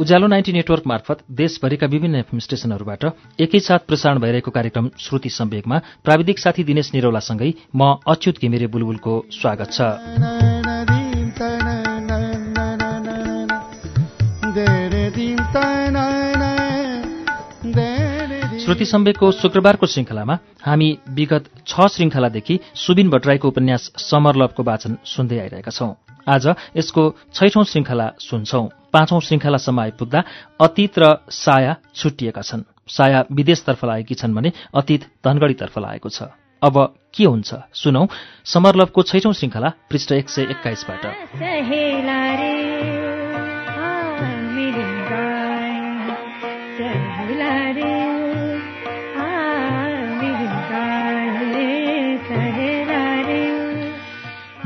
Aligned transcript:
उज्यालो 0.00 0.26
ninety 0.26 0.52
network 0.52 0.86
मार्फत 0.86 1.18
देशभरिका 1.38 1.86
विभिन्न 1.86 2.16
एफएम 2.16 2.38
स्टेशनहरूबाट 2.40 3.04
एकैसाथ 3.44 3.78
प्रसारण 3.86 4.18
भइरहेको 4.18 4.50
कार्यक्रम 4.50 4.88
श्रुति 4.98 5.30
सम्वेकमा 5.30 5.78
प्राविधिक 6.04 6.38
साथी 6.38 6.64
दिनेश 6.64 6.90
निरौलासँगै 6.94 7.52
म 7.76 8.00
अच्युत 8.08 8.40
घिमिरे 8.40 8.66
बुलबुलको 8.72 9.12
स्वागत 9.30 9.72
छ। 9.72 9.80
श्रुति 18.64 18.84
सम्वेकको 18.86 19.30
शुक्रबारको 19.32 19.86
श्रृङ्खलामा 19.86 20.38
हामी 20.64 20.88
विगत 21.12 21.50
छ 21.66 21.88
श्रृङ्खलादेखि 21.94 22.58
सुबिन 22.86 23.10
भट्टराईको 23.10 23.48
उपन्यास 23.48 23.90
समरलभको 24.00 24.62
वाचन 24.62 24.96
सुन्दै 25.06 25.38
आइरहेका 25.40 25.70
छौं। 25.70 25.92
आज 26.30 26.46
यसको 26.76 27.02
छैठौं 27.34 27.64
श्रृङ्खला 27.64 28.12
सुन्छौं। 28.18 28.68
पाँचौं 28.92 29.20
श्रृङ्खलासम्म 29.20 29.80
आइपुग्दा 29.80 30.20
अतीत 30.60 30.98
र 30.98 31.18
साया 31.30 31.76
छुट्टिएका 31.94 32.42
छन्। 32.42 32.62
साया 32.88 33.24
विदेशतर्फ 33.32 33.84
लागेकी 33.84 34.14
छन् 34.14 34.34
भने 34.34 34.52
अतीत 34.74 35.02
धनगढीतर्फ 35.24 35.78
लागेको 35.78 36.08
छ। 36.08 36.22
अब 36.62 36.94
के 37.14 37.24
हुन्छ? 37.24 37.54
सुनौ। 37.74 38.06
समरलभको 38.44 39.02
छैठौं 39.02 39.32
श्रृङ्खला 39.32 39.68
पृष्ठ 39.90 40.12
एक 40.12 40.28
सय 40.28 40.42
एक्काइसबाट। 40.42 41.02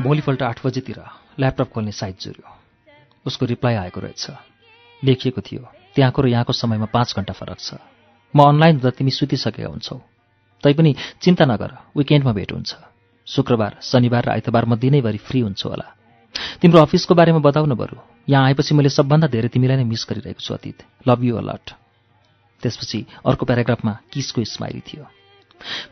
भोलिपल्ट 0.05 0.41
आठ 0.43 0.59
बजेतिर 0.65 0.99
ल्यापटप 1.39 1.69
खोल्ने 1.73 1.91
साइट 1.91 2.15
जुर्यो 2.21 2.49
उसको 3.25 3.45
रिप्लाई 3.45 3.75
आएको 3.75 3.99
रहेछ। 3.99 4.25
लेखिएको 5.03 5.41
थियो 5.41 5.61
त्यहाँको 5.95 6.21
र 6.21 6.27
यहाँको 6.27 6.53
समयमा 6.53 6.85
पाँच 6.93 7.13
घन्टा 7.17 7.33
फरक 7.33 7.59
छ। 7.59 7.81
म 8.33 8.39
अनलाइन 8.45 8.75
हुँदा 8.75 8.89
तिमी 8.93 9.11
सुतिसकेका 9.11 9.65
हुन्छौ। 9.65 9.97
तैपनि 10.63 10.91
चिन्ता 11.21 11.45
नगर 11.45 11.71
विकेन्डमा 11.97 12.33
भेट 12.37 12.51
हुन्छ। 12.51 12.71
शुक्रबार 13.27 13.77
शनिबार 13.81 14.23
र 14.25 14.29
आइतबार 14.29 14.65
म 14.65 14.75
दिनैभरि 14.77 15.17
फ्री 15.17 15.39
हुन्छु 15.41 15.69
होला। 15.69 15.87
तिम्रो 16.61 16.81
अफिसको 16.81 17.15
बारेमा 17.15 17.39
बताउन 17.41 17.73
बरु। 17.73 17.97
यहाँ 18.29 18.45
आएपछि 18.45 18.75
मैले 18.77 18.89
सबभन्दा 18.93 19.27
धेरै 19.33 19.49
तिमीलाई 19.49 19.77
नै 19.81 19.89
मिस 19.89 20.05
गरिरहेको 20.05 20.41
छु 20.45 20.53
अतीत। 20.53 20.77
लभ 21.07 21.23
यु 21.23 21.35
अलट 21.41 21.65
त्यसपछि 22.61 22.99
अर्को 23.25 23.43
प्याराग्राफमा 23.45 23.93
किसको 24.13 24.43
स्माइली 24.45 24.81
थियो? 24.85 25.03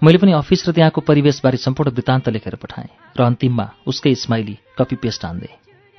मैले 0.03 0.17
पनि 0.17 0.31
अफिस 0.31 0.69
र 0.69 0.72
त्यहाँको 0.72 1.02
परिवेशबारे 1.02 1.58
सम्पूर्ण 1.58 1.92
वृत्तान्त 1.92 2.30
लेखेर 2.30 2.56
पठाएँ 2.56 2.89
र 3.17 3.23
अन्तिममा 3.23 3.67
उसकै 3.88 4.16
स्माइली 4.16 4.58
कपी 4.78 4.95
पेस्ट 4.95 5.25
हान्दे। 5.25 5.50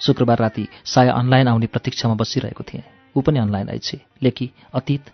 शुक्रबार 0.00 0.38
राति 0.38 0.68
साया 0.84 1.12
अनलाइन 1.12 1.48
आउने 1.48 1.66
प्रतीक्षामा 1.66 2.14
बसिरहेको 2.14 2.64
थिएँ। 2.64 2.82
ऊ 3.16 3.20
पनि 3.20 3.38
अनलाइन 3.38 3.68
आइछे 3.68 4.00
लेखी 4.22 4.50
अतीत 4.74 5.10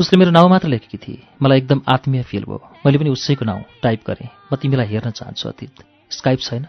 उसले 0.00 0.18
मेरो 0.18 0.30
नाउँ 0.30 0.50
मात्र 0.50 0.68
लेखेकी 0.68 0.98
थिए। 0.98 1.22
मलाई 1.42 1.58
एकदम 1.58 1.82
आत्मीय 1.88 2.22
फिल 2.22 2.44
भयो। 2.44 2.60
मैले 2.86 2.98
पनि 2.98 3.10
उसैको 3.10 3.44
नाउँ 3.44 3.62
टाइप 3.82 4.00
गरेँ। 4.06 4.28
म 4.52 4.56
तिमीलाई 4.56 4.86
हेर्न 4.86 5.10
चाहन्छु 5.10 5.48
अतीत। 5.48 5.84
स्काइप 6.10 6.38
छैन? 6.40 6.66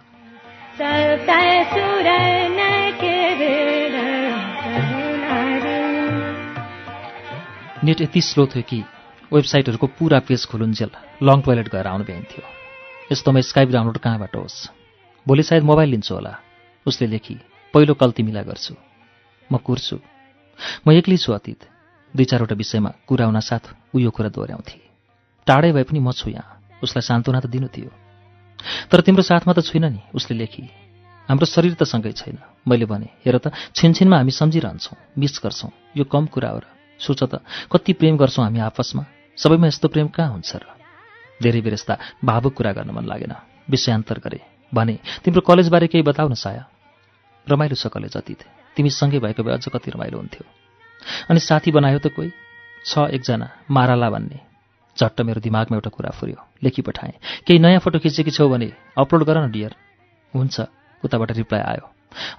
नेट 7.83 8.01
यति 8.01 8.21
स्लो 8.21 8.45
थियो 8.45 8.63
कि 8.63 8.83
वेबसाइटहरूको 9.31 9.87
पुरा 9.87 10.19
पेज 10.27 10.45
खुलुन्जेल 10.45 10.91
लङ 11.23 11.41
टोइलेट 11.41 11.67
गएर 11.71 11.87
आउनु 11.87 12.03
भ्याइन्थ्यो 12.03 12.43
यस्तोमा 13.11 13.39
स्काइप 13.39 13.69
डाउनलोड 13.69 13.97
कहाँबाट 13.97 14.35
होस्? 14.35 14.69
भोलि 15.27 15.43
सायद 15.43 15.63
मोबाइल 15.63 15.89
लिन्छु 15.89 16.15
होला। 16.15 16.33
उसले 16.85 17.07
लेखी 17.07 17.35
पहिलो 17.73 17.93
कल 17.93 18.11
तिमीलाई 18.11 18.43
गर्छु। 18.43 18.75
म 19.51 19.57
कुर्छु। 19.57 19.97
म 20.87 20.91
एक्लै 20.91 21.17
छु 21.17 21.31
अतीत। 21.31 21.63
दुई 22.13 22.25
चारवटा 22.25 22.55
विषयमा 22.55 22.91
कुरा 23.07 23.25
हुन 23.25 23.39
साथ 23.39 23.95
ऊ 23.95 23.99
यो 23.99 24.11
कुरा 24.11 24.29
दोहोऱ्याउँथे। 24.35 24.79
टाढै 25.47 25.71
भए 25.71 25.83
पनि 25.87 25.99
म 25.99 26.11
छु 26.11 26.27
यहाँ। 26.29 26.83
उसलाई 26.83 27.01
सान्त्वना 27.01 27.39
त 27.39 27.47
दिनु 27.47 27.67
थियो। 27.67 27.91
तर 28.91 28.99
तिम्रो 28.99 29.23
साथमा 29.23 29.53
त 29.53 29.63
छुइनँ 29.63 29.89
नि 29.89 30.01
उसले 30.11 30.37
लेखी। 30.37 30.67
हाम्रो 31.29 31.45
शरीर 31.45 31.79
त 31.79 31.87
सँगै 31.87 32.11
छैन। 32.11 32.35
मैले 32.67 32.83
भने 32.83 33.07
हेर 33.23 33.39
त 33.39 33.55
छिनछिनमा 33.75 34.17
हामी 34.17 34.31
सम्झिरहन्छौँ 34.31 34.99
मिस 35.15 35.39
गर्छौँ। 35.39 35.71
यो 35.95 36.03
कम 36.03 36.27
कुरा 36.27 36.49
हो 36.51 36.59
र। 36.59 36.65
सोच 36.99 37.23
त 37.23 37.39
कति 37.71 37.93
प्रेम 37.93 38.19
गर्छौँ 38.19 38.43
हामी 38.43 38.59
आपसमा। 38.59 39.20
सबैमा 39.37 39.67
यस्तो 39.67 39.87
प्रेम 39.87 40.07
कहाँ 40.07 40.31
हुन्छ 40.31 40.55
र 40.55 40.65
धेरै 41.41 41.61
बेर 41.61 41.73
यस्ता 41.73 41.97
भावुक 42.25 42.53
कुरा 42.53 42.71
गर्न 42.71 42.91
मन 42.91 43.05
लागेन। 43.05 43.33
विषयान्तर 43.69 44.19
गरे। 44.19 44.39
भने 44.73 44.99
तिम्रो 45.23 45.41
कलेजबारे 45.41 45.87
केही 45.87 46.03
बताउ 46.03 46.27
न 46.29 46.33
साया? 46.33 46.63
रमाइलो 47.47 47.75
छ 47.75 47.87
कलेज 47.87 48.17
अतीत। 48.17 48.41
तिमी 48.75 48.89
सँगै 48.89 49.19
भएको 49.19 49.43
भए 49.43 49.53
अझ 49.53 49.65
कति 49.67 49.91
रमाइलो 49.91 50.17
हुन्थ्यो। 50.17 50.45
अनि 51.29 51.39
साथी 51.39 51.71
बनायो 51.71 51.99
त 51.99 52.13
कोही? 52.13 52.31
छ 52.85 53.09
एकजना 53.09 53.47
माराला 53.71 54.09
भन्ने। 54.09 54.39
झट्ट 54.97 55.21
मेरो 55.21 55.41
दिमागमा 55.41 55.75
एउटा 55.77 55.89
कुरा 55.89 56.11
फुर्यो। 56.11 56.39
लेखी 56.63 56.81
पठाएँ। 56.81 57.13
केही 57.47 57.59
नयाँ 57.59 57.79
फोटो 57.79 57.99
खिचेकी 57.99 58.31
छौ 58.31 58.49
भने 58.49 58.71
अपलोड 58.97 59.23
गर 59.23 59.37
न 59.41 59.51
डियर। 59.51 59.75
हुन्छ 60.33 60.61
उताबाट 61.03 61.31
रिप्लाई 61.31 61.61
आयो। 61.61 61.85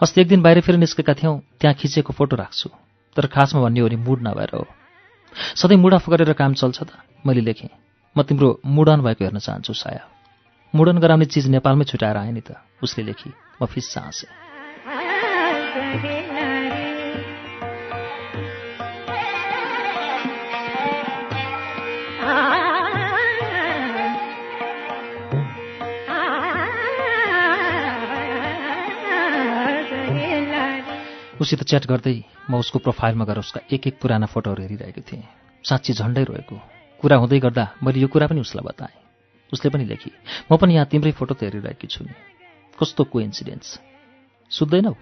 अस्ति 0.03 0.21
एक 0.21 0.29
दिन 0.29 0.43
बाहिर 0.43 0.61
फेरि 0.61 0.79
निस्केका 0.79 1.15
थियौँ 1.15 1.41
त्यहाँ 1.61 1.75
खिचेको 1.75 2.13
फोटो 2.13 2.37
राख्छु। 2.37 2.71
तर 3.17 3.27
खासमा 3.27 3.63
भन्ने 3.63 3.81
हो 3.81 3.89
भने 3.89 3.97
मुड 3.97 4.19
नभएर 4.23 4.51
हो। 4.55 4.67
सधैँ 5.57 5.77
मुड 5.77 5.95
अफ 5.95 6.11
गरेर 6.11 6.33
काम 6.33 6.55
चल्छ 6.55 6.83
त 6.83 6.91
मैले 7.27 7.41
लेखेँ। 7.41 7.69
म 8.17 8.23
तिम्रो 8.23 8.61
मुडन 8.67 9.01
भएको 9.01 9.25
हेर्न 9.25 9.39
चाहन्छु 9.39 9.73
साया। 9.73 10.09
मुडन 10.75 10.99
गराउने 10.99 11.25
चिज 11.25 11.47
नेपालमै 11.49 11.85
छुट्याएर 11.85 12.17
आएँ 12.17 12.33
नि 12.33 12.41
त 12.41 12.57
उसले 12.83 13.05
लेखी। 13.05 13.35
म 13.63 13.67
फिस 13.67 13.99
हाँसेँ 13.99 14.33
उसित 31.43 31.63
च्याट 31.67 31.87
गर्दै 31.87 32.17
म 32.51 32.63
उसको 32.63 32.79
प्रोफाइलमा 32.79 33.25
गएर 33.25 33.39
उसका 33.39 33.61
एक 33.75 33.87
एक 33.87 33.99
पुराना 33.99 34.27
फोटोहरू 34.27 34.63
हेरिरहेको 34.63 35.03
थिएँ। 35.03 35.23
साँच्ची 35.65 35.93
झन्डै 35.93 36.25
रोएको। 36.25 36.57
कुरा 37.03 37.17
हुँदै 37.17 37.39
गर्दा 37.39 37.65
मैले 37.83 38.01
यो 38.01 38.09
कुरा 38.09 38.27
पनि 38.27 38.41
उसलाई 38.41 38.65
बताएँ। 38.65 38.97
उसले 39.53 39.71
पनि 39.71 39.85
लेखी 39.85 40.11
म 40.47 40.57
पनि 40.57 40.75
यहाँ 40.75 40.87
तिम्रै 40.87 41.13
फोटो 41.13 41.35
त 41.35 41.43
हेरिरहेकी 41.43 41.87
छु 41.87 42.05
नि। 42.05 42.15
कस्तो 42.79 43.05
को 43.05 43.21
इन्सिडेन्स 43.21 43.69
सुत्दैनौ? 44.51 44.95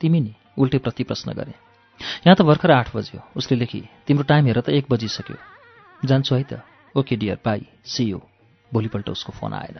तिमी 0.00 0.20
नि? 0.20 0.32
उल्टे 0.58 0.78
प्रति 0.78 1.04
प्रश्न 1.04 1.32
गरेँ। 1.32 1.58
यहाँ 2.26 2.36
त 2.36 2.42
भर्खर 2.42 2.70
आठ 2.70 2.94
बज्यो। 2.96 3.20
उसले 3.36 3.56
लेखी 3.58 3.82
तिम्रो 4.06 4.24
टाइम 4.24 4.46
हेर 4.46 4.60
त 4.60 4.68
एक 4.70 4.86
बजिसक्यो। 4.90 5.36
जान्छु 6.06 6.34
है 6.34 6.42
त। 6.42 6.62
Okay 6.94 7.16
dear 7.16 7.38
bye 7.44 7.66
see 7.84 8.04
you. 8.04 8.20
भोलिपल्ट 8.72 9.08
उसको 9.10 9.32
फोन 9.32 9.52
आएन। 9.52 9.78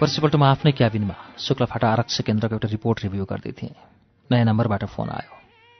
पर्सिपल्ट 0.00 0.34
म 0.34 0.48
आफ्नै 0.48 0.72
क्याबिनमा 0.72 1.14
शुक्लफाटा 1.36 1.88
आरक्ष 1.92 2.24
केन्द्रको 2.24 2.56
एउटा 2.56 2.68
रिपोर्ट 2.72 3.04
रिभ्यू 3.04 3.24
गर्दै 3.28 3.52
थिएँ 3.52 3.76
नयाँ 4.30 4.46
नम्बरबाट 4.48 4.84
फोन 4.88 5.08
आयो। 5.12 5.32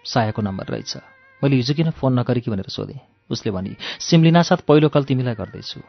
सायाको 0.05 0.41
नम्बर 0.45 0.67
रहेछ। 0.77 0.93
मैले 1.41 1.57
हिजो 1.57 1.73
किन 1.73 1.91
फोन 1.97 2.13
नगरे 2.21 2.41
कि 2.45 2.51
भनेर 2.53 2.69
सोधेँ। 2.69 3.01
उसले 3.33 3.49
भनी 3.49 3.73
सिमलिना 3.81 4.43
साथ 4.45 4.61
पहिलो 4.69 4.93
कल 4.93 5.09
तिमीलाई 5.09 5.35
गर्दैछु। 5.41 5.81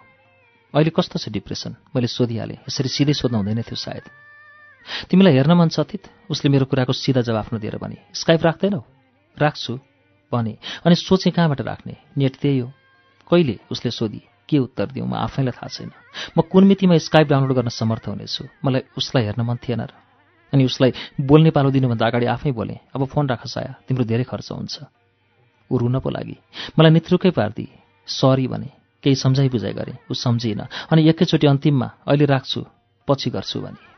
अहिले 0.72 0.92
कस्तो 0.96 1.20
छ 1.20 1.28
डिप्रेसन? 1.28 1.76
मैले 1.92 2.08
सोधिहालेँ। 2.08 2.64
यसरी 2.64 2.88
सिधै 2.88 3.14
सोध्नु 3.20 3.38
हुँदैन 3.44 3.68
थियो 3.68 3.76
सायद। 3.76 4.06
तिमीलाई 5.12 5.36
हेर्न 5.36 5.52
मन 5.52 5.68
छ 5.68 5.84
अतीत? 5.84 6.08
उसले 6.32 6.48
मेरो 6.56 6.72
कुराको 6.72 6.96
सिधा 6.96 7.28
जवाफ 7.28 7.52
नदिएर 7.52 7.84
भने 7.84 8.16
स्काइप 8.16 8.42
राख्दैनौ? 8.48 8.80
राख्छु। 9.36 9.76
भने 10.32 10.56
अनि 10.88 10.96
सोचेँ 10.96 11.36
कहाँबाट 11.36 11.68
राख्ने? 11.68 12.00
नेट 12.16 12.40
त्यही 12.40 12.60
हो। 12.64 12.72
कहिले? 13.28 13.60
उसले 13.68 13.92
सोधी। 13.92 14.24
के 14.52 14.60
उत्तर 14.60 14.92
दिउँ 14.92 15.08
म 15.08 15.16
आफैलाई 15.16 15.56
थाहा 15.56 15.68
छैन। 15.72 15.92
म 16.36 16.42
कुन 16.44 16.64
मितिमा 16.68 16.98
स्काइप 17.00 17.28
डाउनलोड 17.28 17.56
गर्न 17.56 17.70
समर्थ 17.72 18.08
हुनेछु? 18.12 18.44
मलाई 18.66 18.84
उसलाई 19.00 19.24
हेर्न 19.24 19.42
मन 19.48 19.58
थिएन 19.64 19.82
र। 19.88 19.96
अनि 20.54 20.66
उसलाई 20.68 20.92
बोल्ने 21.16 21.52
पालो 21.56 21.72
दिनुभन्दा 21.72 22.06
अगाडि 22.08 22.26
आफै 22.28 22.52
बोलेँ 22.52 22.80
अब 22.96 23.06
फोन 23.08 23.30
राख 23.32 23.48
साया 23.48 23.88
तिम्रो 23.88 24.04
धेरै 24.04 24.24
खर्च 24.28 24.52
हुन्छ। 24.52 24.76
ऊ 25.72 25.78
रुन 25.80 26.00
पो 26.04 26.10
लागि। 26.12 26.36
मलाई 26.76 26.92
नित्रुकै 26.92 27.32
पारिदिए। 27.32 27.80
सरी 28.04 28.48
भने 28.52 28.70
केही 29.04 29.16
सम्झाइ 29.16 29.48
बुझाइ 29.48 29.74
गरेँ। 29.74 29.98
ऊ 30.12 30.14
सम्झिएन। 30.14 30.62
अनि 30.92 31.08
एकैचोटि 31.10 31.48
अन्तिममा 31.48 31.88
अहिले 32.08 32.26
राख्छु 32.28 32.60
पछि 33.08 33.30
गर्छु 33.32 33.60
भने। 33.64 33.91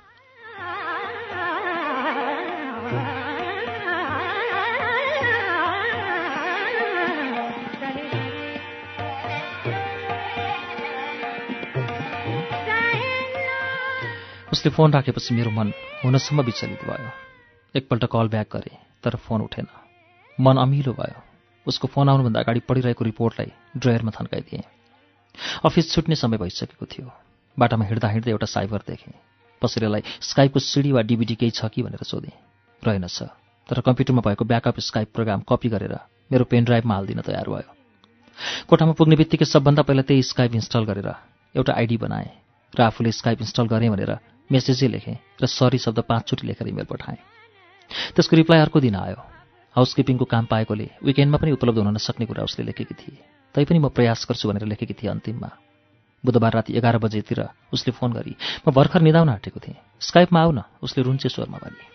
उसले 14.64 14.72
फोन 14.72 14.94
राखेपछि 14.94 15.34
मेरो 15.36 15.52
मन 15.52 15.72
हुनसम्म 16.04 16.42
विचलित 16.42 16.84
भयो। 16.88 17.10
एकपल्ट 17.76 18.04
कल 18.08 18.28
ब्याक 18.32 18.48
गरेँ 18.48 18.78
तर 19.04 19.16
फोन 19.20 19.42
उठेन। 19.44 19.68
मन 20.40 20.56
अमिलो 20.56 20.94
भयो। 20.96 21.20
उसको 21.68 21.88
फोन 21.92 22.10
आउनुभन्दा 22.10 22.40
अगाडि 22.40 22.60
पढिरहेको 22.64 23.04
रिपोर्टलाई 23.04 23.52
ड्रयरमा 23.76 24.12
थन्काइदिएँ। 24.16 24.64
अफिस 25.68 25.92
छुट्ने 25.92 26.16
समय 26.16 26.38
भइसकेको 26.40 26.86
थियो। 26.88 27.12
बाटामा 27.58 27.86
हिँड्दा 27.86 28.08
हिँड्दै 28.08 28.32
एउटा 28.32 28.48
साइबर 28.48 28.88
देखेँ। 28.88 29.14
पसलेलाई 29.62 30.02
स्काइपको 30.24 30.60
सिडी 30.62 30.92
वा 30.96 31.02
डिभिडी 31.04 31.36
केही 31.36 31.52
छ 31.52 31.68
कि 31.68 31.84
भनेर 31.84 32.08
सोधेँ। 32.08 32.32
रहेनछ 32.84 33.20
तर 33.68 33.84
कम्प्युटरमा 33.84 34.24
भएको 34.24 34.48
ब्याकअप 34.48 34.80
स्काइप 34.80 35.12
प्रोग्राम 35.12 35.44
कपी 35.44 35.76
गरेर 35.76 36.00
मेरो 36.32 36.48
पेन 36.48 36.64
ड्राइभमा 36.64 36.96
हालिदिन 36.96 37.20
तयार 37.20 37.52
भयो। 37.52 37.68
कोठामा 38.72 38.96
पुग्ने 38.96 39.16
बित्तिकै 39.20 39.46
सबभन्दा 39.46 39.84
पहिला 39.84 40.08
त्यही 40.08 40.24
स्काइप 40.24 40.56
इन्स्टल 40.56 40.84
गरेर 40.88 41.10
एउटा 41.52 41.74
आइडी 41.76 41.98
बनाएँ 42.00 42.32
र 42.74 42.82
आफूले 42.82 43.12
स्काइप 43.12 43.44
इन्स्टल 43.44 43.68
गरेँ 43.68 43.92
भनेर 43.92 44.32
मेसेजै 44.52 44.88
लेखेँ 44.88 45.18
र 45.42 45.46
सरी 45.46 45.78
शब्द 45.78 46.00
पाँचचोटि 46.10 46.48
लेखेर 46.48 46.68
इमेल 46.68 46.86
पठाएँ। 46.86 47.20
त्यसको 48.16 48.36
रिप्लाई 48.36 48.60
अर्को 48.60 48.80
दिन 48.80 48.96
आयो। 48.96 49.20
हाउसकिपिङको 49.76 50.26
काम 50.26 50.46
पाएकोले 50.46 50.88
विकेन्डमा 51.04 51.38
पनि 51.38 51.52
उपलब्ध 51.58 51.78
हुन 51.80 51.94
नसक्ने 51.96 52.26
कुरा 52.26 52.44
उसले 52.44 52.66
लेखेकी 52.66 52.94
थिए। 52.94 53.18
तैपनि 53.56 53.80
म 53.80 53.90
प्रयास 53.90 54.26
गर्छु 54.30 54.50
भनेर 54.50 54.66
लेखेकी 54.70 54.94
थिएँ 54.94 55.12
अन्तिममा। 55.12 55.50
बुधबार 56.24 56.54
राति 56.54 56.78
एघार 56.78 56.98
बजेतिर 56.98 57.40
उसले 57.74 57.92
फोन 57.92 58.14
गरी 58.14 58.36
म 58.68 58.72
भर्खर 58.72 59.02
निदाउन 59.02 59.30
आँटेको 59.30 59.60
थिएँ। 59.60 59.78
स्काइपमा 60.00 60.40
आऊ 60.42 60.52
न 60.52 60.64
उसले 60.84 61.04
रुन्चे 61.04 61.30
स्वरमा 61.30 61.58
भने। 61.58 61.92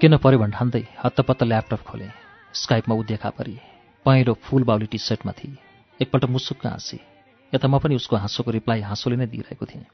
के 0.00 0.08
के 0.08 0.08
नपऱ्यो 0.08 0.38
भन्ठान्दै 0.38 0.80
हत्तपत्त 1.04 1.42
ल्यापटप 1.44 1.80
खोलेँ। 1.84 2.08
स्काइपमा 2.56 2.94
ऊ 2.96 3.02
देखा 3.04 3.30
परी। 3.36 3.56
पहेँलो 4.06 4.32
फुल 4.32 4.64
बाउली 4.64 4.86
टी 4.88 4.98
सर्टमा 4.98 5.32
थिए। 5.36 5.56
एकपल्ट 6.00 6.24
मुसुक्क 6.24 6.66
हाँसी। 6.66 6.98
यता 7.52 7.68
म 7.68 7.76
पनि 7.84 8.00
उसको 8.00 8.16
हाँसोको 8.16 8.50
रिप्लाई 8.50 8.80
हाँसोले 8.80 9.16
नै 9.20 9.26
दिइरहेको 9.28 9.66
थिएँ। 9.66 9.84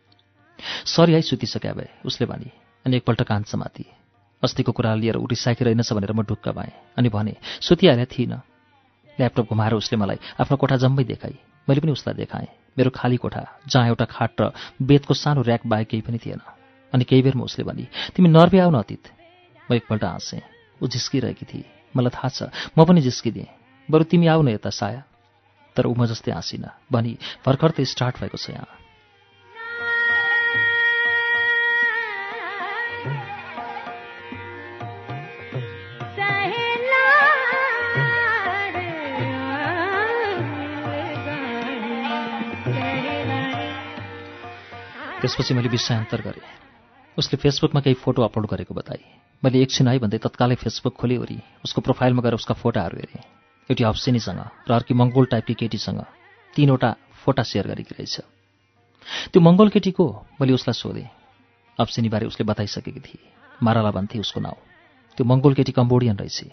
सरी 0.86 1.12
है 1.12 1.20
सुतिसक्या 1.26 1.72
भए 1.74 1.90
उसले 2.06 2.26
भने 2.30 2.50
अनि 2.86 2.96
एकपल्ट 2.96 3.22
कान 3.26 3.42
समाति। 3.50 3.84
अस्तिको 4.42 4.72
कुरा 4.72 4.94
लिएर 4.94 5.16
ऊ 5.18 5.26
रिसाइकिरहेनछ 5.26 5.92
भनेर 5.92 6.12
म 6.14 6.22
ढुक्क 6.22 6.54
भएँ 6.54 6.94
अनि 6.94 7.08
भने 7.10 7.34
सुतिहाले 7.66 8.06
थिइनँ। 8.06 8.38
ल्यापटप 9.18 9.50
घुमाएर 9.50 9.74
उसले 9.74 9.98
मलाई 9.98 10.22
आफ्नो 10.38 10.56
कोठा 10.56 10.76
जम्मै 10.86 11.02
देखाई। 11.02 11.34
मैले 11.66 11.82
पनि 11.82 11.90
उसलाई 11.90 12.14
देखाएँ। 12.14 12.46
मेरो 12.78 12.90
खाली 12.94 13.16
कोठा 13.18 13.42
जहाँ 13.66 13.86
एउटा 13.90 14.06
खाट 14.06 14.38
र 14.38 14.54
बेतको 14.78 15.14
सानो 15.18 15.42
ऱ्याक 15.42 15.66
बाहेक 15.66 15.88
केही 15.90 16.06
पनि 16.06 16.18
थिएन। 16.22 16.40
अनि 16.94 17.04
केही 17.04 17.22
बेरमा 17.26 17.42
उसले 17.42 17.66
भने 17.66 17.90
तिमी 18.14 18.30
नर्वे 18.30 18.62
आउन 18.62 18.78
अतीत। 18.78 19.15
म 19.70 19.74
एकपल्ट 19.74 20.04
हाँसेँ। 20.04 20.40
ऊ 20.82 20.86
झिस्किरहेकी 20.86 21.46
थिए 21.46 21.64
मलाई 21.96 22.10
थाहा 22.14 22.28
छ 22.28 22.42
म 22.78 22.84
पनि 22.84 23.00
झिस्किदिएँ। 23.00 23.46
बरु 23.90 24.04
तिमी 24.04 24.26
आऊ 24.26 24.42
न 24.42 24.48
यता 24.48 24.70
साया। 24.70 25.02
तर 25.76 25.86
ऊ 25.86 25.94
म 25.94 26.06
जस्तै 26.06 26.32
हाँसिन। 26.32 26.64
भनी 26.92 27.18
भर्खर 27.46 27.70
त 27.70 27.80
स्टार्ट 27.82 28.20
भएको 28.20 28.38
छ 28.38 28.50
यहाँ। 28.50 28.86
त्यसपछि 45.20 45.54
मैले 45.54 45.68
विषयान्तर 45.68 46.20
गरेँ। 46.22 46.65
उसले 47.18 47.36
फेसबुकमा 47.36 47.80
केही 47.80 47.94
फोटो 47.94 48.22
अपलोड 48.22 48.46
गरेको 48.46 48.74
बताए। 48.74 49.00
मैले 49.42 49.62
एकछिन 49.62 49.88
है 49.88 49.98
भन्दै 49.98 50.18
तत्कालै 50.18 50.54
फेसबुक 50.54 50.94
खोलिवरी 50.94 51.38
उसको 51.64 51.80
प्रोफाइलमा 51.80 52.22
गएर 52.22 52.34
उसका 52.34 52.54
फोटाहरू 52.54 52.96
हेरेँ। 52.96 53.24
एउटी 53.70 53.84
अप्सेनीसँग 53.84 54.40
र 54.68 54.72
अर्की 54.72 54.94
मङ्गोल 54.94 55.26
टाइपकी 55.32 55.54
केटीसँग 55.54 56.00
तिनवटा 56.56 56.90
फोटा 57.24 57.42
सेयर 57.42 57.66
गरेकी 57.68 57.94
रहेछ। 57.96 58.16
त्यो 59.32 59.40
मङ्गोल 59.40 59.68
केटी 59.68 59.90
को 59.90 60.04
मैले 60.40 60.52
उसलाई 60.52 60.76
सोधेँ। 60.76 61.08
अप्सेनीबारे 61.78 62.26
उसले 62.26 62.44
बताइसकेकी 62.44 63.00
थिए। 63.00 63.20
माराला 63.62 63.90
भन्थे 63.90 64.18
उसको 64.20 64.40
नाउँ। 64.40 64.60
त्यो 65.16 65.24
मङ्गोल 65.24 65.54
केटी 65.54 65.72
कम्बोडियन 65.72 66.16
रहेछ। 66.16 66.52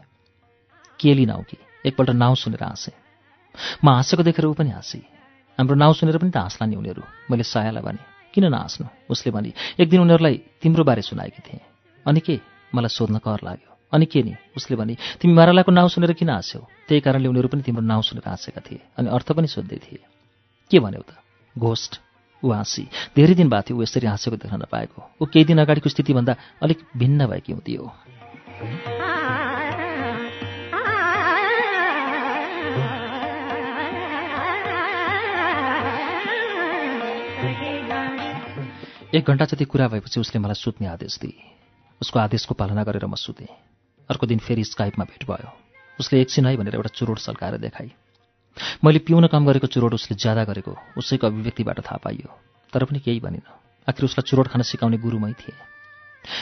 केली 1.00 1.26
नाउँ 1.26 1.44
कि? 1.44 1.58
एकपल्ट 1.86 2.10
नाउँ 2.10 2.36
सुनेर 2.36 2.64
हाँसेँ। 2.64 2.96
म 3.84 3.90
हाँसेको 3.90 4.24
देखेर 4.24 4.46
ऊ 4.46 4.54
पनि 4.54 4.72
हाँसेँ। 4.72 5.04
हाम्रो 5.60 5.76
नाउँ 5.76 5.94
सुनेर 5.94 6.18
पनि 6.18 6.32
त 6.32 6.38
हाँस्ला 6.38 6.68
नि 6.68 6.76
उनीहरू। 6.76 7.04
मैले 7.32 7.44
सायालाई 7.44 7.84
भने 7.84 8.13
किन 8.34 8.46
नहाँस्नु? 8.50 8.88
उसले 9.10 9.32
भने 9.32 9.54
एक 9.80 9.90
दिन 9.90 10.02
उनीहरूलाई 10.02 10.42
तिम्रो 10.62 10.84
बारे 10.84 11.02
सुनाएकी 11.02 11.42
थिएँ। 11.46 11.62
अनि 12.06 12.20
के? 12.20 12.40
मलाई 12.76 12.90
सोध्न 12.90 13.18
कर 13.18 13.40
लाग्यो। 13.44 13.78
अनि 13.94 14.06
के 14.06 14.24
नि? 14.24 14.36
उसले 14.58 14.76
भने 14.78 14.98
तिमी 15.22 15.34
मारालाको 15.34 15.72
नाउँ 15.72 15.90
सुनेर 15.90 16.14
किन 16.14 16.30
हाँस्यौ? 16.30 16.62
त्यही 16.88 17.02
कारणले 17.02 17.28
उनीहरू 17.30 17.48
पनि 17.48 17.62
तिम्रो 17.62 17.86
नाउँ 17.86 18.02
सुनेर 18.02 18.26
हाँसेका 18.26 18.62
थिए 18.62 18.82
अनि 18.98 19.10
अर्थ 19.10 19.32
पनि 19.32 19.48
सोध्दै 19.48 19.78
थिए। 19.78 20.02
के 20.72 20.80
भन्यौ 20.80 21.02
त? 21.02 21.14
घोस्ट 21.58 22.02
ऊ 22.44 22.52
हाँसी। 22.52 22.90
धेरै 23.16 23.34
दिन 23.36 23.50
भएको 23.50 23.62
थियो 23.70 23.78
ऊ 23.78 23.82
यसरी 23.82 24.08
हाँसेको 24.08 24.36
देख्न 24.36 24.58
नपाएको। 24.66 25.00
ऊ 25.22 25.26
केही 25.26 25.46
दिन 25.46 25.62
अगाडिको 25.62 25.90
स्थितिभन्दा 25.90 26.36
अलिक 26.62 26.80
भिन्न 26.98 27.28
भएकी 27.28 27.54
हुँदी 27.54 27.78
एक 39.14 39.28
घन्टा 39.30 39.46
जति 39.46 39.66
कुरा 39.66 39.88
भएपछि 39.88 40.20
उसले 40.20 40.40
मलाई 40.42 40.58
सुत्ने 40.58 40.88
आदेश 40.88 41.18
दिए। 41.22 41.38
उसको 42.02 42.20
आदेशको 42.20 42.54
पालना 42.58 42.84
गरेर 42.84 43.06
म 43.06 43.14
सुतेँ। 43.14 43.46
अर्को 44.10 44.26
दिन 44.26 44.40
फेरि 44.40 44.64
स्काइपमा 44.66 45.06
भेट 45.06 45.24
भयो। 45.30 45.50
उसले 46.00 46.22
एकछिन 46.22 46.46
है 46.46 46.58
भनेर 46.58 46.76
एउटा 46.76 46.90
चुरोट 46.90 47.20
सल्काएर 47.20 47.58
देखाई 47.62 47.92
मैले 48.84 49.00
पिउन 49.06 49.28
काम 49.30 49.46
गरेको 49.46 49.68
चुरोट 49.70 49.94
उसले 49.94 50.18
ज्यादा 50.18 50.44
गरेको 50.50 50.74
उसैको 50.98 51.28
अभिव्यक्तिबाट 51.28 51.80
थाहा 51.80 51.98
पाइयो। 52.02 52.30
तर 52.74 52.86
पनि 52.86 53.00
केही 53.06 53.20
भनिन। 53.22 53.46
आखिर 53.88 54.06
उसलाई 54.06 54.26
चुरोट 54.26 54.48
खान 54.50 54.62
सिकाउने 54.66 54.98
गुरुमै 54.98 55.34
थिए। 55.38 55.56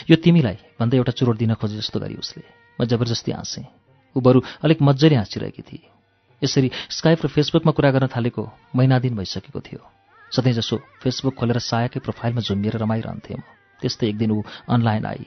यो 0.08 0.16
तिमीलाई 0.16 0.80
भन्दै 0.80 0.98
एउटा 0.98 1.12
चुरोट 1.12 1.38
दिन 1.38 1.54
खोजे 1.60 1.76
जस्तो 1.76 2.00
गरी 2.00 2.16
उसले। 2.16 2.44
म 2.80 2.88
जबरजस्ती 2.88 3.32
हाँसेँ। 3.32 3.68
ऊ 4.16 4.20
बरु 4.24 4.40
अलिक 4.64 4.80
मजाले 4.80 5.16
हाँसिरहेकी 5.20 5.64
थिए। 5.68 5.92
यसरी 6.40 6.72
स्काइप 6.88 7.20
र 7.20 7.28
फेसबुकमा 7.28 7.72
कुरा 7.76 7.92
गर्न 7.92 8.08
थालेको 8.08 8.44
महिना 8.76 9.00
दिन 9.00 9.16
भइसकेको 9.20 9.60
थियो। 9.60 9.84
सधैँ 10.32 10.54
जसो 10.54 10.78
फेसबुक 11.02 11.36
खोलेर 11.36 11.60
सायाकै 11.60 12.00
प्रोफाइलमा 12.00 12.42
झुम्बिएर 12.42 12.76
रमाइरहन्थेँ 12.78 13.38
म। 13.38 13.44
त्यस्तै 13.82 14.08
एक 14.08 14.18
दिन 14.18 14.32
ऊ 14.32 14.42
अनलाइन 14.70 15.06
आई। 15.06 15.26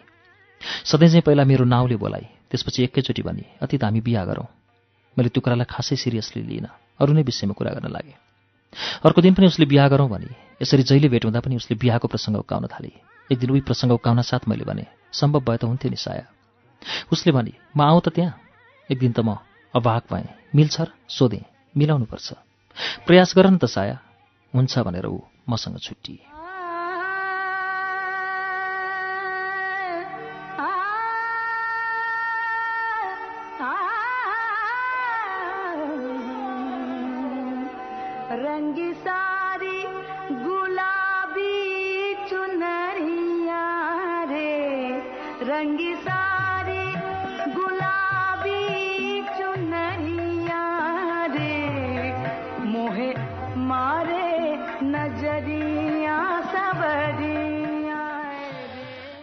सधैँ 0.84 1.08
चाहिँ 1.08 1.23
पहिला 1.23 1.44
मेरो 1.44 1.64
नाउँले 1.64 1.96
बोलाइ 1.96 2.25
त्यसपछि 2.50 2.82
एकैचोटि 2.84 3.23
भनी 3.23 3.44
अति 3.62 3.76
हामी 3.82 4.00
बिहा 4.00 4.25
गरौँ। 4.25 4.49
मैले 5.16 5.28
त्यो 5.28 5.40
कुरालाई 5.40 5.68
खासै 5.68 5.96
सिरियसली 5.96 6.42
लिइनँ। 6.42 6.73
अरू 7.00 7.12
नै 7.12 7.23
विषयमा 7.23 7.54
कुरा 7.54 7.70
गर्न 7.76 7.88
लागेँ। 7.92 8.16
अर्को 9.04 9.20
दिन 9.20 9.34
पनि 9.34 9.46
उसले 9.46 9.66
बिहा 9.66 9.88
गरौँ 9.88 10.08
भने 10.08 10.30
यसरी 10.62 10.82
जहिले 10.82 11.08
भेट 11.08 11.25
हुँदा 11.25 11.40
पनि 11.40 11.56
उसले 11.56 11.76
बिहाको 11.76 12.08
प्रसङ्ग 12.08 12.37
उकाउन 12.37 12.66
थाले। 12.66 12.92
एक 13.30 13.38
दिन 13.38 13.50
उही 13.50 13.61
प्रसङ्ग 13.61 13.92
उकाउन 13.92 14.23
साथ 14.23 14.49
मैले 14.49 14.64
भने 14.64 14.87
सम्भव 15.12 15.40
भए 15.40 15.56
त 15.56 15.64
हुन्थ्यो 15.64 15.90
नि 15.90 15.96
साया। 15.96 16.26
उसले 17.12 17.32
भने 17.32 17.52
म 17.76 17.80
आउँ 17.82 18.00
त 18.00 18.08
त्यहाँ। 18.08 18.34
एक 18.90 18.99
दिन 18.99 19.12
त 19.12 19.20
म 19.20 19.37
अभाग 19.75 20.02
भएँ। 20.11 20.28
मिल्छ 20.54 20.80
र 20.80 20.88
सोधेँ 21.08 21.44
मिलाउनुपर्छ। 21.76 22.32
प्रयास 23.06 23.34
गर 23.37 23.46
न 23.50 23.56
त 23.58 23.64
साया। 23.66 23.99
हुन्छ 24.54 24.78
भनेर 24.78 25.06
ऊ 25.06 25.18
मसँग 25.49 25.78
छुट्टिए। 25.78 26.34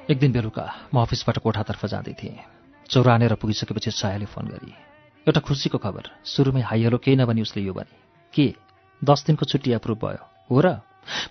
एक 0.10 0.20
दिन 0.20 0.32
बेलुका 0.32 0.66
म 0.94 1.02
अफिसबाट 1.02 1.38
कोठातर्फ 1.38 1.86
जाँदै 1.86 2.14
थिएँ। 2.14 2.38
चौरानेर 2.90 3.34
पुगिसकेपछि 3.38 3.92
सायाले 3.92 4.26
फोन 4.26 4.46
गरी 4.50 4.74
एउटा 5.28 5.42
खुसीको 5.46 5.78
खबर। 5.78 6.10
सुरुमै 6.26 6.62
हाई 6.62 6.84
हेलो 6.84 6.98
केही 6.98 7.18
नभनी 7.18 7.42
उसले 7.42 7.62
यो 7.64 7.74
भने। 7.74 7.94
के? 8.34 8.56
दस 9.02 9.24
दिनको 9.28 9.46
छुट्टी 9.46 9.72
एप्रुभ 9.72 9.98
भयो। 10.02 10.26
हो 10.50 10.58
र? 10.62 10.82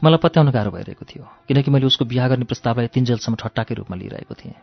मलाई 0.03 0.23
पत्याउन 0.23 0.51
गाह्रो 0.55 0.71
भइरहेको 0.71 1.05
थियो 1.05 1.25
किनकि 1.49 1.71
मैले 1.71 1.87
उसको 1.87 2.05
बिहा 2.05 2.29
गर्ने 2.29 2.47
प्रस्तावलाई 2.47 2.87
तिनजेलसम्म 2.95 3.37
ठट्टाकै 3.43 3.75
रूपमा 3.75 3.97
लिइरहेको 3.99 4.35
थिएँ। 4.39 4.55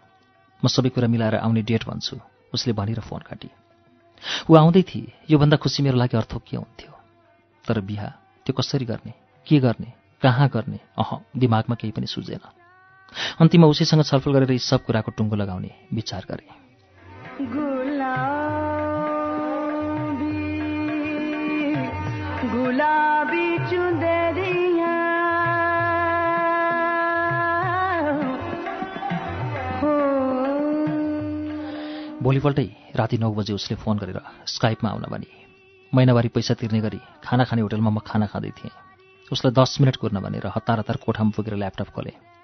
म 0.63 0.67
सबै 0.71 0.89
कुरा 0.95 1.07
मिलाएर 1.11 1.35
आउने 1.43 1.61
डेट 1.67 1.83
भन्छु 1.83 2.15
उसले 2.55 2.73
भनेर 2.73 3.03
फोन 3.03 3.21
काटी। 3.27 3.51
ऊ 4.49 4.55
आउँदै 4.55 4.83
थिए 4.87 5.11
योभन्दा 5.29 5.57
खुसी 5.59 5.83
मेरो 5.83 5.99
लागि 5.99 6.15
अर्थ 6.17 6.31
के 6.47 6.57
हुन्थ्यो? 6.57 6.91
तर 7.67 7.81
बिहा 7.83 8.07
त्यो 8.47 8.55
कसरी 8.55 8.85
गर्ने? 8.87 9.13
के 9.47 9.59
गर्ने? 9.59 9.91
कहाँ 10.23 10.47
गर्ने? 10.47 10.79
अह 10.95 11.19
दिमागमा 11.37 11.75
केही 11.75 11.91
पनि 11.91 12.07
सुझेन। 12.07 12.66
अन्तिममा 13.41 13.67
उसैसँग 13.67 14.03
छलफल 14.03 14.31
गरेर 14.33 14.51
यी 14.51 14.59
सब 14.61 14.85
कुराको 14.85 15.11
टुङ्गो 15.17 15.35
लगाउने 15.35 15.71
विचार 15.93 16.25
गरे। 16.29 16.47
भोलिपल्टै 32.17 32.67
राति 32.95 33.17
नौ 33.17 33.31
बजे 33.33 33.53
उसले 33.53 33.75
फोन 33.79 33.97
गरेर 33.97 34.19
स्काइपमा 34.45 34.89
आउन 34.89 35.05
भने 35.09 35.29
महिनावारी 35.93 36.27
पैसा 36.27 36.53
तिर्ने 36.59 36.81
गरी 36.81 36.99
खाना 37.23 37.43
खाने 37.47 37.61
होटलमा 37.61 37.89
म 37.89 37.99
खाना 38.03 38.25
खाँदै 38.27 38.51
थिएँ। 38.51 38.75
उसलाई 39.31 39.53
दस 39.55 39.77
मिनट 39.81 39.95
कुर्न 39.95 40.19
भनेर 40.19 40.47
हतार 40.51 40.79
हतार 40.79 40.97
कोठामा 41.05 41.31
पुगेर 41.31 41.55
ल्यापटप 41.55 41.89
खोलेँ। 41.95 42.36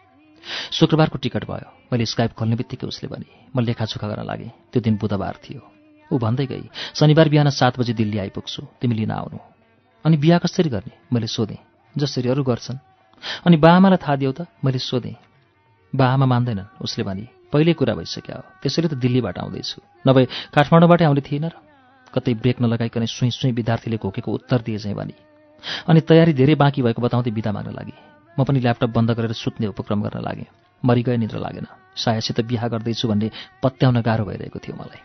शुक्रबारको 0.71 1.17
टिकट 1.17 1.43
भयो। 1.45 1.69
मैले 1.91 2.05
स्काइप 2.05 2.31
खोल्ने 2.33 2.55
बित्तिकै 2.55 2.87
उसले 2.87 3.07
भने 3.09 3.27
म 3.55 3.59
लेखाचोखा 3.63 4.07
गर्न 4.07 4.23
लागेँ। 4.25 4.51
त्यो 4.71 4.81
दिन 4.81 4.95
बुधबार 4.97 5.35
थियो। 5.43 5.61
ऊ 6.11 6.17
भन्दै 6.19 6.45
गई 6.45 6.69
शनिबार 6.93 7.29
बिहान 7.29 7.49
सात 7.49 7.79
बजी 7.79 7.93
दिल्ली 7.93 8.17
आइपुग्छु। 8.19 8.61
तिमी 8.81 8.95
लिन 8.95 9.11
आउनु। 9.11 9.39
अनि 10.05 10.15
बिहा 10.17 10.37
कसरी 10.43 10.69
गर्ने? 10.69 10.93
मैले 11.13 11.27
सोधेँ 11.27 11.59
जसरी 11.95 12.29
अरू 12.29 12.43
गर्छन्। 12.43 12.77
अनि 13.45 13.57
बाआमालाई 13.57 13.97
थाहा 14.03 14.15
दियो 14.19 14.31
त 14.31 14.47
मैले 14.59 14.79
सोधेँ 14.79 15.15
बाआमा 15.93 16.25
मान्दैनन्। 16.25 16.83
उसले 16.83 17.03
भने 17.03 17.27
पहिल्यै 17.51 17.73
कुरा 17.79 17.93
भइसक्यो। 17.95 18.35
हो 18.35 18.43
त्यसैले 18.61 18.87
त 18.91 18.95
दिल्लीबाट 18.99 19.37
आउँदैछु। 19.39 19.77
नभए 20.07 20.23
काठमाडौँबाटै 20.51 21.05
आउने 21.05 21.21
थिएन 21.21 21.45
र? 21.47 21.55
कतै 22.13 22.33
ब्रेक 22.37 22.61
नलगाइकन 22.61 23.05
सुई 23.09 23.29
सुई 23.31 23.51
विद्यार्थीले 23.57 23.97
घोकेको 23.97 24.29
उत्तर 24.29 24.59
दिए 24.61 24.77
चाहिँ 24.77 24.97
भने 24.97 25.15
अनि 25.89 25.99
तयारी 26.01 26.33
धेरै 26.33 26.55
बाँकी 26.59 26.81
भएको 26.83 27.01
बताउँदै 27.01 27.31
बिदा 27.31 27.51
माग्न 27.51 27.71
लागे। 27.73 28.12
म 28.39 28.43
पनि 28.43 28.59
ल्यापटप 28.59 28.89
बन्द 28.89 29.11
गरेर 29.11 29.31
सुत्ने 29.31 29.67
उपक्रम 29.67 30.01
गर्न 30.01 30.21
लागेँ। 30.21 30.45
मरिगए 30.85 31.17
निद्र 31.17 31.37
लागेन। 31.37 31.67
सायासित 31.95 32.41
बिहा 32.41 32.67
गर्दैछु 32.67 33.07
भन्ने 33.07 33.31
पत्याउन 33.63 34.01
गाह्रो 34.01 34.25
भइरहेको 34.25 34.59
थियो 34.59 34.75
मलाई। 34.75 35.01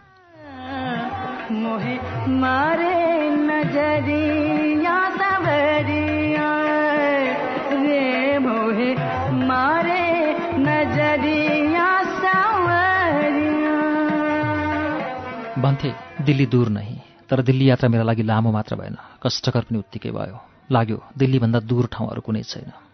भन्थे 15.62 15.92
दिल्ली 16.23 16.47
दूर 16.47 16.68
नै 16.68 16.97
तर 17.28 17.42
दिल्ली 17.42 17.70
यात्रा 17.70 17.88
मेरा 17.88 18.04
लागि 18.04 18.23
लामो 18.23 18.52
मात्र 18.52 18.76
भएन। 18.76 18.97
कष्टकर 19.23 19.61
पनि 19.61 19.78
उत्तिकै 19.78 20.11
भयो। 20.11 20.38
लाग्यो 20.73 21.02
दिल्लीभन्दा 21.18 21.61
दूर 21.61 21.88
ठाउँहरू 21.92 22.20
कुनै 22.20 22.42
छैन। 22.42 22.88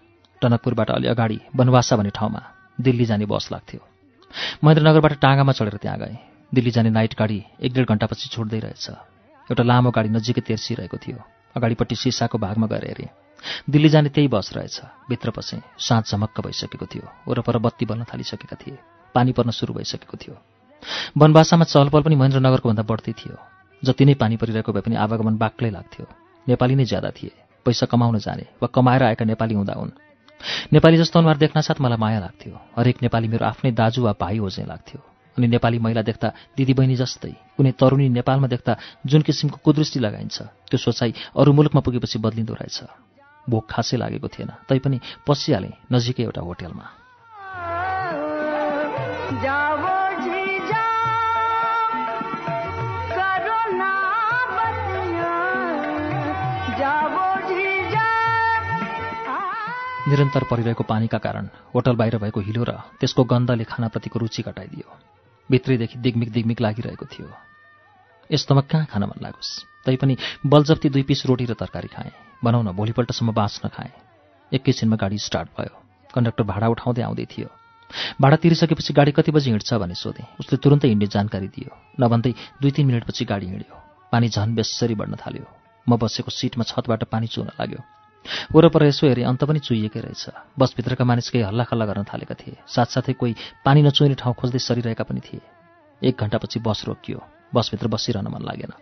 टनकपुरबाट 0.44 0.90
अलि 0.90 1.08
अगाडि 1.08 1.40
बनवासा 1.56 1.96
भन्ने 1.96 2.12
ठाउँमा 2.12 2.42
दिल्ली 2.78 3.04
जाने 3.04 3.26
बस 3.26 3.48
लाग्थ्यो। 3.52 3.80
महेन्द्रनगरबाट 4.64 5.12
टाँगामा 5.20 5.52
चढेर 5.52 5.76
त्यहाँ 5.82 5.98
गएँ। 5.98 6.16
दिल्ली 6.52 6.70
जाने 6.70 6.90
नाइट 6.90 7.14
गाडी 7.18 7.38
एक 7.60 7.72
डेढ 7.72 7.86
घन्टापछि 7.88 8.28
छुट्दै 8.28 8.58
रहेछ। 8.60 8.86
एउटा 9.50 9.62
लामो 9.62 9.90
गाडी 9.90 10.08
नजिकै 10.08 10.42
तेर्सिरहेको 10.42 10.96
थियो। 10.96 11.18
अगाडिपट्टि 11.56 11.96
सिसाको 11.96 12.38
भागमा 12.38 12.66
गएर 12.66 12.84
हेरेँ। 12.86 13.10
दिल्ली 13.70 13.88
जाने 13.88 14.08
त्यही 14.08 14.28
बस 14.28 14.50
रहेछ। 14.56 14.80
भित्र 15.08 15.30
पसेँ 15.30 15.60
साँझ 15.78 16.04
झमक्क 16.10 16.40
भइसकेको 16.40 16.86
थियो 16.86 17.06
वरपर 17.28 17.58
बत्ती 17.58 17.84
बल्न 17.86 18.04
थालिसकेका 18.04 18.56
थिए। 18.56 18.78
पानी 19.14 19.32
पर्न 19.32 19.50
सुरु 19.50 19.74
भइसकेको 19.74 20.16
थियो। 20.16 20.34
वनवासामा 21.18 21.64
चहलपहल 21.64 22.02
पनि 22.02 22.16
महेन्द्रनगरको 22.16 22.68
भन्दा 22.68 22.82
बढ्दै 22.82 23.12
थियो। 23.12 23.36
जति 23.82 24.04
नै 24.04 24.14
पानी 24.14 24.36
परिरहेको 24.36 24.72
भए 24.72 24.80
पनि 24.80 24.96
आवागमन 24.96 25.36
बाक्लै 25.36 25.70
लाग्थ्यो। 25.70 26.06
नेपाली 26.46 26.74
नै 26.74 26.84
ज्यादा 26.84 27.10
थिए। 27.10 27.32
पैसा 27.66 27.86
कमाउन 27.86 28.18
जाने 28.18 28.44
वा 28.62 28.68
कमाएर 28.68 29.02
आएका 29.02 29.24
नेपाली 29.24 29.54
हुँदा 29.54 29.72
हुन्। 29.72 30.03
नेपाली 30.72 30.96
जस्तो 30.96 31.18
अनुहार 31.18 31.36
देख्न 31.36 31.60
साथ 31.60 31.80
मलाई 31.80 31.98
माया 31.98 32.20
लाग्थ्यो। 32.20 32.54
हरेक 32.78 32.96
नेपाली 33.02 33.28
मेरो 33.28 33.46
आफ्नै 33.46 33.70
दाजु 33.72 34.02
वा 34.04 34.12
भाइ 34.20 34.36
हो 34.38 34.50
चाहिँ 34.50 34.68
लाग्थ्यो। 34.68 35.00
अनि 35.38 35.46
नेपाली 35.46 35.78
महिला 35.78 36.02
देख्दा 36.02 36.28
दिदीबहिनी 36.56 36.96
जस्तै 36.96 37.34
कुनै 37.56 37.72
तरुणी 37.74 38.08
नेपालमा 38.08 38.46
देख्दा 38.46 38.72
जुन 39.06 39.22
किसिमको 39.22 39.58
कुदृष्टि 39.64 39.98
लगाइन्छ 40.00 40.36
त्यो 40.70 40.78
सोचाइ 40.78 41.10
अरू 41.36 41.52
मुलुकमा 41.52 41.80
पुगेपछि 41.80 42.18
बदलिँदो 42.18 42.54
रहेछ। 42.54 42.78
भोक 43.50 43.64
खासै 43.70 43.96
लागेको 43.96 44.28
थिएन 44.28 44.50
तैपनि 44.68 44.98
पसिहालेँ 45.26 45.74
नजिकै 45.92 46.22
एउटा 46.22 46.40
होटेलमा। 46.40 46.86
निरन्तर 60.08 60.44
परिरहेको 60.44 60.84
पानीका 60.84 61.18
कारण 61.18 61.48
होटल 61.74 61.96
बाहिर 61.96 62.16
भएको 62.18 62.40
हिलो 62.40 62.64
र 62.64 62.72
त्यसको 63.00 63.24
गन्धले 63.24 63.64
खानाप्रतिको 63.64 64.18
रुचि 64.18 64.42
घटाइदियो। 64.42 64.88
भित्रैदेखि 65.50 65.98
दिगमिक 65.98 66.30
दिगमिक 66.32 66.60
लागिरहेको 66.60 67.06
थियो। 67.06 67.28
यस्तोमा 68.30 68.60
कहाँ 68.60 68.84
खान 68.84 69.02
मन 69.04 69.18
लागोस्? 69.22 69.50
तैपनि 69.84 70.16
बलजप्ती 70.46 70.88
दुई 70.88 71.02
पिस 71.02 71.26
रोटी 71.26 71.44
र 71.44 71.54
तरकारी 71.56 71.88
खाएँ। 71.88 72.12
बनाउन 72.44 72.68
भोलिपल्टसम्म 72.76 73.32
बाँच्न 73.32 73.68
खाएँ। 73.68 73.92
एकैछिनमा 74.52 74.96
गाडी 74.96 75.18
स्टार्ट 75.18 75.48
भयो। 75.56 75.72
कन्डक्टर 76.14 76.44
भाडा 76.44 76.68
उठाउँदै 76.68 77.02
आउँदै 77.02 77.24
थियो। 77.24 77.48
भाडा 78.20 78.36
तिरिसकेपछि 78.36 78.92
गाडी 78.92 79.12
कति 79.12 79.32
बजी 79.32 79.50
हिँड्छ 79.50 79.74
भने 79.74 79.94
सोधेँ। 79.94 80.28
उसले 80.40 80.56
तुरन्तै 80.60 80.88
हिँड्ने 80.88 81.06
जानकारी 81.06 81.48
दियो। 81.48 81.72
नभन्दै 82.00 82.32
दुई 82.60 82.70
तिन 82.70 82.86
मिनटपछि 82.86 83.24
गाडी 83.24 83.46
हिँड्यो। 83.46 83.76
पानी 84.12 84.28
झन् 84.28 84.54
बेसरी 84.54 84.94
बढ्न 84.94 85.16
थाल्यो। 85.16 85.48
म 85.88 85.96
बसेको 85.96 86.30
सिटमा 86.30 86.64
छतबाट 86.64 87.04
पानी 87.08 87.26
चुहन 87.26 87.56
लाग्यो। 87.60 87.80
वरपर 88.54 88.82
यसो 88.84 89.06
हेरेँ 89.06 89.24
अन्त 89.24 89.44
पनि 89.44 89.58
चुहिएकै 89.58 90.00
रहेछ। 90.00 90.24
बसभित्रका 90.58 91.04
मानिस 91.04 91.30
केही 91.30 91.44
हल्लाखल्ला 91.44 91.86
गर्न 91.86 92.04
थालेका 92.04 92.34
थिए। 92.34 92.56
साथसाथै 92.66 93.12
कोही 93.12 93.34
पानी 93.64 93.82
नचुहिने 93.82 94.14
ठाउँ 94.14 94.34
खोज्दै 94.34 94.58
सरिरहेका 94.58 95.04
पनि 95.04 95.20
थिए। 95.20 95.40
एक 96.02 96.14
घन्टापछि 96.20 96.60
बस 96.60 96.84
रोकियो। 96.86 97.20
बसभित्र 97.54 97.88
बसिरहन 97.88 98.28
मन 98.28 98.42
लागेन। 98.42 98.72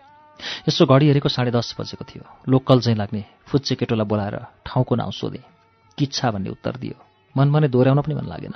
यसो 0.68 0.86
घडी 0.86 1.06
हेरेको 1.06 1.28
साढे 1.28 1.50
दस 1.50 1.74
बजेको 1.80 2.04
थियो। 2.04 2.24
लोकल 2.48 2.80
चाहिँ 2.80 2.98
लाग्ने 2.98 3.24
फुच्चे 3.46 3.74
केटोलाई 3.74 4.06
बोलाएर 4.06 4.36
ठाउँको 4.66 4.94
नाउँ 4.94 5.12
सोधेँ। 5.12 5.44
किच्छा 5.98 6.30
भन्ने 6.30 6.50
उत्तर 6.50 6.76
दियो। 6.76 6.96
मनमा 7.36 7.58
नै 7.60 7.68
दोहोऱ्याउन 7.68 8.00
पनि 8.00 8.14
मन 8.14 8.26
लागेन। 8.26 8.54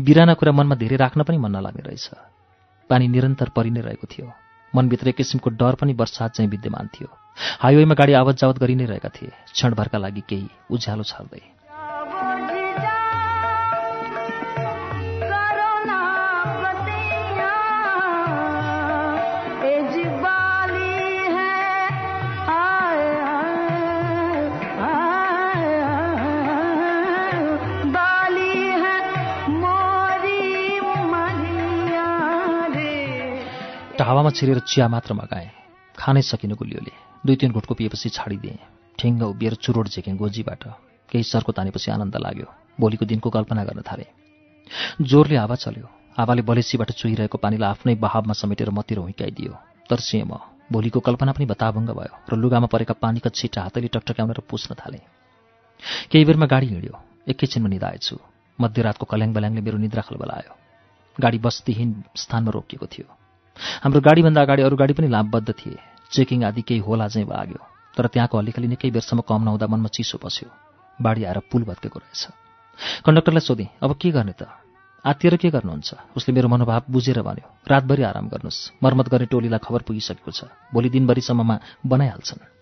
बिराना 0.00 0.34
कुरा 0.34 0.52
मनमा 0.52 0.74
धेरै 0.74 0.96
राख्न 0.96 1.22
पनि 1.22 1.38
मन 1.38 1.56
नलाग्ने 1.56 1.82
रहेछ। 1.82 2.10
पानी 2.90 3.08
निरन्तर 3.08 3.48
परि 3.48 3.70
नै 3.70 3.80
रहेको 3.80 4.06
थियो। 4.10 4.32
मनभित्र 4.74 5.08
एक 5.08 5.16
किसिमको 5.16 5.50
डर 5.50 5.74
पनि 5.74 5.92
वर्षात 5.92 6.30
चाहिँ 6.30 6.50
विद्यमान 6.50 6.86
थियो। 6.86 7.08
हाइवेमा 7.60 7.94
गाडी 7.94 8.12
आवत 8.12 8.36
जावत 8.36 8.58
गरि 8.58 8.74
नै 8.74 8.84
रहेका 8.84 9.08
थिए। 9.08 9.32
क्षणभरका 9.52 9.98
लागि 9.98 10.22
केही 10.28 10.48
उज्यालो 10.70 11.02
छर्दै 11.02 11.42
हावामा 34.10 34.30
छिरेर 34.34 34.58
चिया 34.66 34.86
मात्र 34.90 35.14
मगाएँ। 35.14 35.50
खानै 35.94 36.22
सकिनु 36.26 36.58
गुलियोले। 36.58 36.92
दुई 37.22 37.36
तिन 37.38 37.54
घुटको 37.54 37.74
पिएपछि 37.78 38.08
छाडिदिएँ। 38.10 38.58
ठिङ्ग 38.98 39.22
उभिएर 39.22 39.54
चुरोट 39.62 39.86
झेकेँ 39.86 40.18
गोजीबाट। 40.18 40.62
केही 41.10 41.22
सर्को 41.22 41.54
तानेपछि 41.54 41.90
आनन्द 41.94 42.16
लाग्यो। 42.18 42.46
भोलिको 42.74 43.06
दिनको 43.06 43.30
कल्पना 43.30 43.62
गर्न 43.70 43.80
थालेँ। 43.86 44.10
जोरले 44.98 45.36
हावा 45.38 45.54
चल्यो। 45.54 45.86
हावाले 46.18 46.42
बलेसीबाट 46.42 46.90
चुहिरहेको 46.90 47.38
पानीलाई 47.38 47.70
आफ्नै 47.70 47.94
बहावमा 48.02 48.34
समेटेर 48.34 48.70
मतिर 48.74 48.98
हुइकाइदियो 48.98 49.54
तर्सिएँ 49.86 50.26
म। 50.26 50.42
भोलिको 50.74 50.98
कल्पना 51.06 51.30
पनि 51.30 51.46
बताभङ्ग 51.46 51.94
भयो 51.94 52.14
र 52.26 52.34
लुगामा 52.34 52.66
परेका 52.66 52.98
पानीका 52.98 53.30
छिटा 53.30 53.62
हातैले 53.62 53.94
टकटक्याउन 53.94 54.34
र 54.34 54.42
पुस्न 54.42 54.74
थालेँ। 54.74 55.06
केही 56.10 56.24
बेरमा 56.26 56.50
गाडी 56.50 56.66
हिँड्यो। 56.66 56.94
एकैछिनमा 57.30 57.70
निधाएछु 57.70 58.18
मध्यरातको 58.58 59.06
कल्याङ 59.06 59.30
बल्याङले 59.38 59.62
मेरो 59.62 59.78
निद्रा 59.78 60.02
खलबलायो। 60.02 60.52
गाडी 61.14 61.38
बस्तीहीन 61.38 61.90
स्थानमा 62.18 62.50
रोकिएको 62.50 62.86
थियो। 62.90 63.06
हाम्रो 63.82 64.00
गाडीभन्दा 64.00 64.40
अगाडि 64.42 64.62
अरू 64.62 64.76
गाडी 64.76 64.92
पनि 64.92 65.08
लाभबद्ध 65.08 65.48
थिए। 65.50 65.78
चेकिङ 66.10 66.44
आदि 66.44 66.62
केही 66.62 66.80
होला 66.80 67.08
चाहिँ 67.08 67.26
भाग्यो। 67.26 67.60
तर 67.96 68.06
त्यहाँको 68.06 68.38
अलिकलि 68.38 68.68
निकै 68.68 68.90
बेरसम्म 68.90 69.20
कम 69.26 69.42
नहुँदा 69.44 69.66
मनमा 69.66 69.88
चिसो 69.88 70.18
पस्यो 70.18 70.48
बाढी 71.02 71.24
आएर 71.24 71.38
पुल 71.50 71.62
भत्केको 71.64 71.98
रहेछ। 71.98 72.22
कन्डक्टरलाई 73.04 73.40
सोधेँ 73.40 73.68
अब 73.82 73.90
के 74.00 74.10
गर्ने 74.10 74.32
त? 74.32 74.46
आत्तिएर 75.04 75.36
के 75.36 75.50
गर्नुहुन्छ? 75.50 75.94
उसले 76.16 76.34
मेरो 76.34 76.48
मनोभाव 76.48 76.82
बुझेर 76.90 77.22
भन्यो 77.22 77.46
रातभरि 77.68 78.02
आराम 78.02 78.28
गर्नुहोस्। 78.28 78.84
मर्मत 78.84 79.08
गर्ने 79.08 79.26
टोलीलाई 79.26 79.58
खबर 79.58 79.80
पुगिसकेको 79.82 80.30
छ। 80.30 80.44
भोलि 80.72 80.88
दिनभरिसम्ममा 80.88 81.56
बनाइहाल्छन्। 81.86 82.59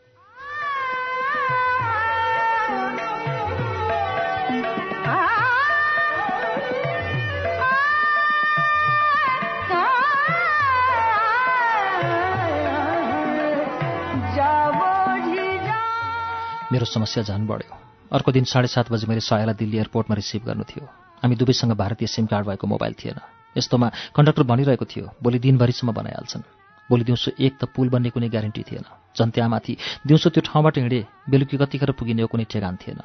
मेरो 16.73 16.85
समस्या 16.85 17.23
झन् 17.23 17.47
बढ्यो। 17.49 17.77
अर्को 18.13 18.33
दिन 18.33 18.45
साढे 18.45 18.69
सात 18.69 18.93
बजी 18.93 19.07
मैले 19.09 19.21
सयालाई 19.21 19.55
दिल्ली 19.57 19.77
एयरपोर्टमा 19.77 20.15
रिसिभ 20.15 20.45
गर्नु 20.45 20.65
थियो। 20.69 20.85
हामी 21.25 21.37
दुवैसँग 21.37 21.73
भारतीय 21.73 22.09
सिम 22.09 22.27
कार्ड 22.29 22.47
भएको 22.47 22.67
मोबाइल 22.67 22.95
थिएन। 23.01 23.19
यस्तोमा 23.57 23.89
कन्डक्टर 24.13 24.43
भनिरहेको 24.45 24.85
थियो 24.85 25.05
भोलि 25.23 25.39
दिनभरिसम्म 25.39 25.93
बनाइहाल्छन्। 25.93 26.45
भोलि 26.91 27.05
दिउँसो 27.09 27.31
एक 27.41 27.57
त 27.57 27.65
पुल 27.73 27.89
बन्ने 27.89 28.11
कुनै 28.13 28.29
ग्यारेन्टी 28.29 28.63
थिएन। 28.69 28.85
झन् 29.17 29.33
दिउँसो 29.33 30.29
त्यो 30.29 30.43
ठाउँबाट 30.45 30.79
हिँडेँ 30.79 31.09
बेलुकी 31.25 31.57
कतिखेर 31.57 31.91
पुगिने 31.97 32.29
कुनै 32.29 32.45
ठेगान 32.45 32.77
थिएन। 32.77 33.01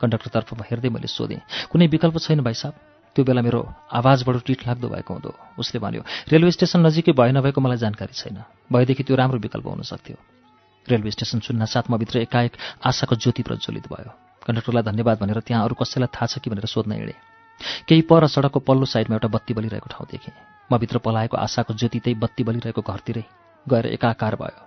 कन्डक्टरतर्फ 0.00 0.62
हेर्दै 0.70 0.88
मैले 0.94 1.10
सोधेँ 1.10 1.42
कुनै 1.70 1.86
विकल्प 1.90 2.16
छैन 2.22 2.40
भाइ 2.46 2.54
साहब? 2.54 2.74
त्यो 3.16 3.24
बेला 3.26 3.42
मेरो 3.42 3.60
आवाज 3.90 4.22
बडो 4.22 4.38
टिट 4.46 4.70
लाग्दो 4.70 4.86
भएको 4.86 5.10
हुँदो। 5.10 5.30
उसले 5.58 5.78
भन्यो 5.82 6.02
रेलवे 6.30 6.50
स्टेसन 6.54 6.86
नजिकै 6.86 7.12
भए 7.12 7.34
नभएको 7.34 7.58
मलाई 7.58 7.78
जानकारी 7.82 8.14
छैन। 8.14 8.38
भएदेखि 8.70 9.02
त्यो 9.02 9.16
राम्रो 9.18 9.38
विकल्प 9.42 9.66
हुन 9.66 9.82
सक्थ्यो। 9.82 10.39
रेलवे 10.86 11.10
स्टेसन 11.10 11.40
सुन्न 11.40 11.64
साथ 11.64 11.90
मभित्र 11.90 12.18
एकाएक 12.18 12.52
आशाको 12.84 13.16
ज्योति 13.16 13.42
प्रज्वलित 13.42 13.86
भयो। 13.92 14.10
कन्डक्टरलाई 14.46 14.82
धन्यवाद 14.82 15.18
भनेर 15.20 15.40
त्यहाँ 15.40 15.64
अरू 15.64 15.74
कसैलाई 15.74 16.08
थाहा 16.14 16.26
छ 16.26 16.38
कि 16.38 16.50
भनेर 16.50 16.66
सोध्न 16.66 16.92
हिँडेँ। 16.92 17.18
केही 17.88 18.02
पर 18.08 18.26
सडकको 18.26 18.60
पल्लो 18.60 18.84
साइडमा 18.84 19.14
एउटा 19.16 19.28
बत्ती 19.28 19.54
बलिरहेको 19.54 19.88
ठाउँ 19.90 20.06
देखेँ। 20.10 20.34
मभित्र 20.72 20.98
पलाएको 20.98 21.36
आशाको 21.36 21.74
ज्योति 21.74 21.98
त्यही 22.00 22.14
बत्ती 22.16 22.42
बलिरहेको 22.44 22.82
घरतिरै 22.82 23.24
गएर 23.66 23.86
एकाकार 23.86 24.34
भयो। 24.40 24.60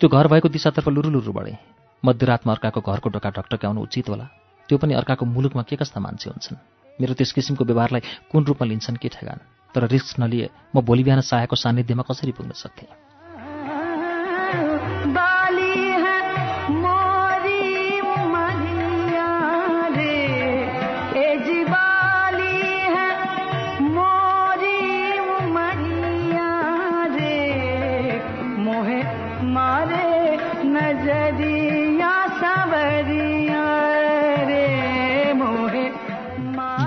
त्यो 0.00 0.08
घर 0.08 0.26
भएको 0.28 0.48
दिशातर्फ 0.48 0.88
लुरु 0.88 1.32
बढेँ। 1.32 1.56
मध्यरातमा 2.02 2.52
अर्काको 2.52 2.80
घरको 2.80 3.08
ढोका 3.08 3.30
ढकटक्याउनु 3.30 3.80
उचित 3.80 4.08
होला। 4.08 4.28
त्यो 4.68 4.78
पनि 4.78 4.94
अर्काको 4.94 5.24
मुलुकमा 5.24 5.62
के 5.62 5.76
कस्ता 5.76 6.00
मान्छे 6.00 6.30
हुन्छन्? 6.30 6.58
मेरो 7.00 7.14
त्यस 7.14 7.32
किसिमको 7.32 7.64
व्यवहारलाई 7.64 8.00
कुन 8.30 8.44
रूपमा 8.44 8.66
लिन्छन् 8.68 8.96
के 8.96 9.08
ठेगान? 9.08 9.38
तर 9.74 9.88
रिस्क 9.88 10.20
नलिए 10.20 10.50
म 10.76 10.80
भोलि 10.82 11.02
बिहान 11.04 11.20
सायाको 11.20 11.56
सान्निध्यमा 11.56 12.02
कसरी 12.02 12.32
पुग्न 12.32 12.52
सक्थेँ? 12.52 13.11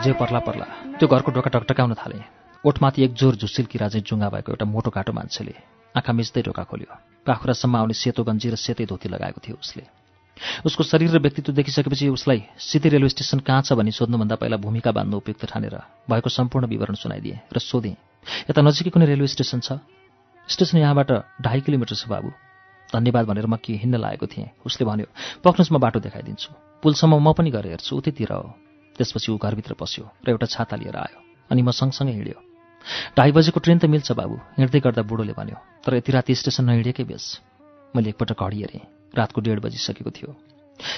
जे 0.05 0.11
पर्ला 0.11 0.39
पर्ला। 0.39 0.65
त्यो 0.99 1.07
घरको 1.07 1.31
ढोका 1.31 1.49
टकटकाउन 1.49 1.93
थाले। 1.93 2.21
ओठमाथि 2.65 3.03
एक 3.03 3.13
जोर 3.13 3.35
झुसिल्की 3.35 3.77
राजै 3.77 3.99
जुङ्गा 3.99 4.29
भएको 4.29 4.51
एउटा 4.51 4.65
मोटो 4.65 4.89
काटो 4.89 5.13
मान्छेले। 5.13 5.84
आँखा 5.95 6.11
मिच्दै 6.13 6.41
ढोका 6.43 6.63
खोल्यो। 6.63 6.91
पाखुरासम्म 7.25 7.75
आउने 7.75 7.95
सेतो 7.95 8.23
गन्जी 8.23 8.49
र 8.51 8.55
सेतै 8.55 8.85
धोती 8.85 9.07
लगाएको 9.09 9.39
थियो 9.39 9.55
उसले। 9.55 9.83
उसको 10.67 10.83
शरीर 10.83 11.15
र 11.15 11.19
व्यक्तित्व 11.23 11.53
देखिसकेपछि 11.55 12.07
उसलाई 12.11 12.39
सिधै 12.59 12.89
रेलवे 12.91 13.09
स्टेसन 13.09 13.39
कहाँ 13.39 13.61
छ 13.63 13.79
भनी 13.79 13.91
सोध्नुभन्दा 13.95 14.35
पहिला 14.35 14.57
भूमिका 14.59 14.91
बाँध्नु 14.91 15.17
उपयुक्त 15.17 15.45
ठानेर 15.47 15.75
भएको 16.11 16.29
सम्पूर्ण 16.29 16.67
विवरण 16.67 16.95
सुनाइदिए 16.99 17.39
र 17.47 17.57
सोधेँ 17.63 17.95
यता 18.51 18.61
नजिकै 18.61 18.91
कुनै 18.91 19.07
रेलवे 19.07 19.27
स्टेसन 19.31 19.59
छ? 19.63 19.79
स्टेसन 20.47 20.77
यहाँबाट 20.83 21.39
ढाई 21.39 21.59
किलोमिटर 21.63 21.95
छ 21.95 22.11
बाबु। 22.11 22.29
धन्यवाद 22.91 23.25
भनेर 23.25 23.47
म 23.47 23.55
के 23.55 23.79
हिँड्न 23.79 23.95
लागेको 23.95 24.27
थिएँ। 24.27 24.51
उसले 24.67 24.83
भन्यो 24.85 25.07
पक्नुहोस् 25.41 25.71
म 25.71 25.79
बाटो 25.79 25.99
देखाइदिन्छु। 26.03 26.51
पुलसम्म 26.83 27.15
म 27.17 27.31
पनि 27.31 27.49
गएर 27.55 27.79
हेर्छु 27.79 27.95
उतैतिर 27.95 28.31
हो। 28.35 28.53
त्यसपछि 28.95 29.31
ऊ 29.31 29.37
घरभित्र 29.39 29.73
पस्यो 29.79 30.03
र 30.03 30.27
एउटा 30.29 30.47
छाता 30.51 30.75
लिएर 30.75 30.95
आयो 30.95 31.19
अनि 31.49 31.61
म 31.63 31.71
सँगसँगै 31.71 32.13
हिँड्यो। 32.13 32.44
ढाई 33.17 33.31
बजेको 33.31 33.59
ट्रेन 33.59 33.79
त 33.79 33.85
मिल्छ 33.85 34.11
बाबु 34.11 34.35
हिँड्दै 34.35 34.79
गर्दा 34.79 35.01
बुढोले 35.01 35.33
भन्यो। 35.33 35.57
तर 35.85 35.95
यति 35.95 36.11
राति 36.11 36.35
स्टेसन 36.35 36.65
नहिँडेकै 36.65 37.03
बेस 37.03 37.41
मैले 37.95 38.09
एकपल्ट 38.09 38.31
घडी 38.31 38.57
हेरेँ। 38.57 38.81
रातको 39.15 39.41
डेढ 39.41 39.59
बजिसकेको 39.59 40.11
थियो। 40.11 40.35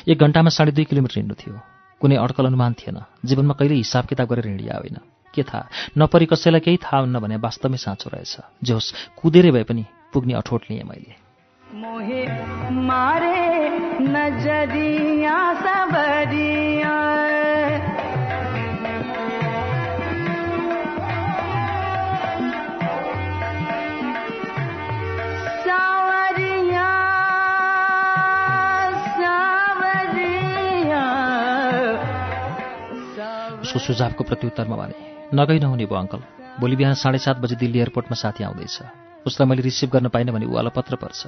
एक 0.08 0.20
घन्टामा 0.20 0.50
साढे 0.50 0.72
दुई 0.72 0.86
किलोमिटर 0.86 1.16
हिँड्नु 1.16 1.36
थियो। 1.36 1.60
कुनै 2.02 2.16
अड्कल 2.16 2.46
अनुमान 2.46 2.74
थिएन। 2.74 3.02
जीवनमा 3.26 3.54
कहिले 3.54 3.76
हिसाब 3.76 4.06
किताब 4.06 4.28
गरेर 4.28 4.48
हिँडिया 4.48 4.78
होइन। 4.78 4.98
के 5.34 5.44
थाहा? 5.44 5.70
नपरी 5.98 6.26
कसैलाई 6.26 6.60
केही 6.60 6.78
थाहा 6.78 6.98
हुन्न 7.00 7.20
भने 7.20 7.36
वास्तवमै 7.36 7.78
साँचो 7.78 8.10
रहेछ। 8.14 8.38
जे 8.64 8.74
होस् 8.74 8.94
कुदेरै 9.22 9.52
भए 9.52 9.64
पनि 9.64 9.86
पुग्ने 10.14 10.34
अठोट 10.34 10.62
लिएँ 10.72 10.84
मैले। 10.84 11.16
मोहे 11.74 12.22
मारे 12.72 13.70
नजरिया 14.02 15.38
सबरिया 15.54 16.57
उसको 33.78 33.94
सुझावको 33.94 34.24
प्रत्युत्तरमा 34.26 34.76
भने 34.76 34.96
नगई 35.34 35.60
नहुने 35.62 35.86
भयो 35.86 35.98
अङ्कल 36.02 36.22
भोलि 36.58 36.76
बिहान 36.76 36.96
साढे 36.98 37.20
सात 37.22 37.38
बजी 37.38 37.56
दिल्ली 37.62 37.80
एयरपोर्टमा 37.80 38.16
साथी 38.18 38.44
आउँदैछ। 38.44 38.78
उसलाई 39.30 39.48
मैले 39.50 39.62
रिसिभ 39.62 39.90
गर्न 39.94 40.10
पाइनँ 40.10 40.34
भने 40.34 40.46
ऊ 40.50 40.54
अलपत्र 40.58 40.96
पर्छ। 40.98 41.22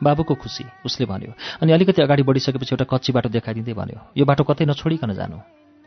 बाबुको 0.00 0.34
खुसी 0.34 0.64
उसले 0.80 1.04
भन्यो। 1.06 1.32
अनि 1.60 1.72
अलिकति 1.76 2.02
अगाडि 2.02 2.22
बढिसकेपछि 2.24 2.72
एउटा 2.72 2.86
कच्ची 2.88 3.12
बाटो 3.12 3.28
देखाइदिँदै 3.28 3.74
भन्यो 3.76 4.00
यो 4.16 4.24
बाटो 4.24 4.44
कतै 4.48 4.64
नछोडिकन 4.64 5.12
जानु। 5.12 5.38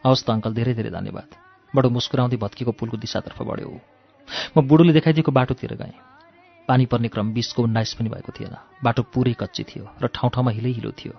हवस् 0.03 0.25
त 0.25 0.29
अङ्कल 0.37 0.53
धेरै 0.53 0.73
धेरै 0.77 0.91
धन्यवाद। 0.93 1.29
बडो 1.73 1.89
मुस्कुराउँदै 1.89 2.37
भत्किएको 2.37 2.71
पुलको 2.77 2.97
दिशातर्फ 3.01 3.41
बढ्यो 3.41 3.73
म 4.53 4.55
बुढोले 4.69 4.93
देखाइदिएको 4.93 5.31
बाटोतिर 5.33 5.73
गएँ। 5.81 5.97
पानी 6.69 6.85
पर्ने 6.85 7.09
क्रम 7.09 7.33
बिसको 7.33 7.63
उन्नाइस 7.65 7.97
पनि 7.97 8.09
भएको 8.13 8.31
थिएन। 8.37 8.53
बाटो 8.85 9.01
पुरै 9.09 9.33
कच्ची 9.33 9.63
थियो 9.65 9.85
र 9.97 10.05
ठाउँ 10.13 10.29
ठाउँमा 10.29 10.51
हिलै 10.53 10.71
हिलो 10.77 10.91
थियो। 10.93 11.13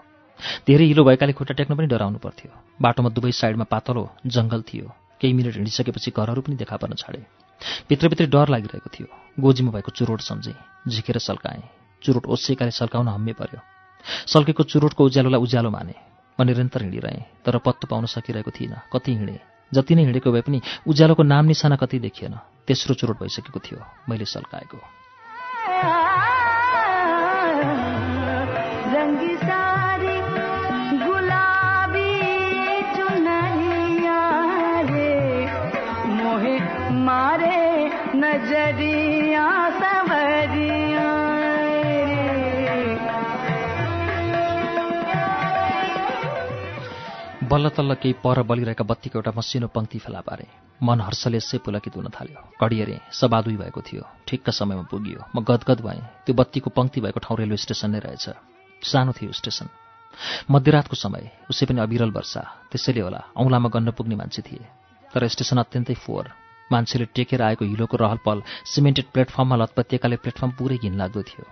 धेरै 0.66 0.84
हिलो 0.84 1.04
भएकाले 1.04 1.32
खुट्टा 1.32 1.54
टेक्न 1.54 1.74
पनि 1.74 1.86
डराउनु 1.86 2.18
पर्थ्यो। 2.18 2.50
बाटोमा 2.82 3.10
दुवै 3.10 3.32
साइडमा 3.32 3.64
पातलो 3.64 4.02
जङ्गल 4.26 4.62
थियो। 4.62 4.86
केही 5.20 5.32
मिनट 5.34 5.54
हिँडिसकेपछि 5.54 6.10
घरहरू 6.10 6.40
पनि 6.40 6.56
देखा 6.56 6.76
पर्न 6.76 6.94
छाडे। 6.94 7.22
भित्रभित्रै 7.88 8.26
डर 8.26 8.48
लागिरहेको 8.48 8.90
थियो। 8.94 9.06
गोजीमा 9.40 9.70
भएको 9.70 9.90
चुरोट 9.90 10.20
सम्झेँ। 10.20 10.54
झिकेर 10.88 11.18
सल्काएँ। 11.18 11.62
चुरोट 12.02 12.26
ओसेकाले 12.26 12.70
सल्काउन 12.70 13.08
हम्मे 13.08 13.32
पर्यो। 13.32 13.60
सल्केको 14.26 14.62
चुरोटको 14.62 15.04
उज्यालोलाई 15.04 15.40
उज्यालो 15.40 15.70
माने। 15.70 15.94
म 16.38 16.42
निरन्तर 16.46 16.82
हिँडिरहेँ 16.82 17.42
तर 17.44 17.58
पत्तो 17.58 17.86
पाउन 17.90 18.06
सकिरहेको 18.06 18.50
थिइनँ। 18.50 18.94
कति 18.94 19.10
हिँडेँ? 19.14 19.38
जति 19.74 19.94
नै 19.94 20.02
हिँडेको 20.02 20.32
भए 20.32 20.40
पनि 20.40 20.60
उज्यालोको 20.86 21.22
नाम 21.22 21.44
निशाना 21.46 21.76
कति 21.76 21.98
देखिएन। 21.98 22.38
तेस्रो 22.66 22.94
चुरोट 22.94 23.18
भइसकेको 23.18 23.58
थियो। 23.58 23.78
मैले 24.08 24.24
सल्काएको। 24.24 24.78
बल्ल 47.48 47.68
तल्ल 47.68 47.94
केही 47.94 48.14
पर 48.24 48.42
बलिरहेका 48.42 48.84
बत्तीको 48.84 49.18
एउटा 49.18 49.32
मसिनो 49.36 49.66
पङ्क्ति 49.72 49.98
फेला 49.98 50.20
पारे। 50.20 50.46
मन 50.82 51.00
हर्षले 51.00 51.36
यसै 51.36 51.58
पुलकित 51.64 51.96
हुन 51.96 52.08
थाल्यो। 52.12 52.40
कडियरे 52.60 52.96
सबादुई 53.12 53.56
भएको 53.56 53.80
थियो। 53.80 54.02
ठिक्क 54.28 54.50
समयमा 54.50 54.84
पुगियो। 54.90 55.20
म 55.32 55.40
गदगद 55.40 55.80
भएँ। 55.80 56.02
त्यो 56.26 56.34
बत्तीको 56.34 56.70
पङ्क्ति 56.70 57.00
भएको 57.00 57.20
ठाउँ 57.24 57.38
रेलवे 57.38 57.56
स्टेसन 57.56 57.90
नै 57.90 57.98
रहेछ। 58.04 58.26
सानो 58.82 59.12
थियो 59.12 59.32
स्टेसन। 59.32 59.68
मध्यरातको 60.50 60.96
समय। 60.96 61.24
उसै 61.50 61.64
पनि 61.66 61.80
अविरल 61.80 62.10
वर्षा। 62.10 62.42
त्यसैले 62.68 63.00
होला 63.00 63.20
औँलामा 63.36 63.68
गन्न 63.72 63.90
पुग्ने 63.96 64.16
मान्छे 64.20 64.42
थिए। 64.42 64.64
तर 65.14 65.28
स्टेसन 65.28 65.58
अत्यन्तै 65.64 65.94
फोहोर। 65.94 66.26
मान्छेले 66.72 67.04
टेकेर 67.16 67.42
आएको 67.42 67.64
हिलोको 67.64 67.96
रहल 67.96 68.18
पहल 68.26 68.42
सिमेन्टेड 68.66 69.06
प्लेटफर्ममा 69.14 69.56
लतपतिएकाले 69.56 70.16
प्लेटफर्म 70.20 70.50
पुरै 70.58 70.76
घिनलाग्दो 70.84 71.22
थियो। 71.22 71.44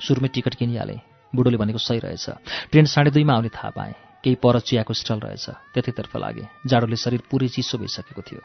सुरुमै 0.00 0.28
टिकट 0.28 0.54
किनिहालेँ। 0.54 1.00
बुढोले 1.34 1.58
भनेको 1.58 1.78
सही 1.82 1.98
रहेछ। 1.98 2.26
ट्रेन 2.70 2.86
साढे 2.86 3.10
दुईमा 3.10 3.34
आउने 3.34 3.48
थाहा 3.48 3.70
पाएँ। 3.70 4.11
केही 4.22 4.36
पर 4.38 4.58
चियाको 4.60 4.94
स्टल 4.94 5.18
रहेछ। 5.20 5.46
त्यतैतर्फ 5.74 6.16
लागे 6.16 6.48
जाडोले 6.66 6.96
शरीर 6.96 7.22
पुरै 7.30 7.48
चिसो 7.48 7.78
भइसकेको 7.78 8.22
थियो। 8.22 8.40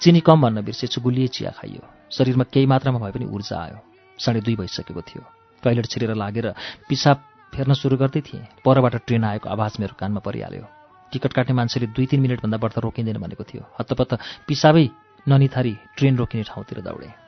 चिनी 0.00 0.20
कम 0.20 0.42
भन्न 0.42 0.62
बिर्सेछु 0.64 1.00
गुलिए 1.00 1.28
चिया 1.28 1.50
खाइयो। 1.54 1.82
शरीरमा 2.10 2.44
केही 2.52 2.66
मात्रामा 2.66 2.98
भए 2.98 3.12
पनि 3.12 3.26
ऊर्जा 3.26 3.56
आयो। 3.58 3.78
साढे 4.18 4.40
दुई 4.40 4.56
भइसकेको 4.56 5.02
थियो। 5.02 5.22
टोइलेट 5.62 5.86
छिरेर 5.86 6.14
लागेर 6.14 6.46
पिसाब 6.88 7.16
फेर्न 7.52 7.72
सुरु 7.74 7.96
गर्दै 7.96 8.20
थिएँ। 8.20 8.42
परबाट 8.64 8.94
ट्रेन 9.06 9.24
आएको 9.24 9.48
आवाज 9.48 9.76
मेरो 9.80 9.94
कानमा 9.94 10.20
परिहाल्यो। 10.20 10.64
टिकट 11.12 11.32
काट्ने 11.32 11.54
मान्छेले 11.54 11.86
दुई 11.94 12.06
तिन 12.06 12.20
मिनट 12.20 12.42
भन्दा 12.42 12.58
बढ्ता 12.58 12.80
रोकिँदैन 12.80 13.18
भनेको 13.18 13.44
थियो। 13.44 13.62
हत्तपत्त 13.78 14.18
पिसाबै 14.48 14.86
ननिथारी 15.28 15.74
ट्रेन 15.96 16.16
रोकिने 16.16 16.42
ठाउँतिर 16.42 16.80
दौडेँ। 16.80 17.27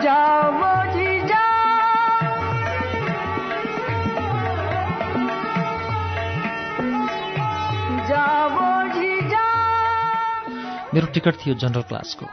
मेरो 0.00 0.66
टिकट 11.06 11.34
थियो 11.34 11.54
जनरल 11.54 11.82
क्लासको। 11.82 12.26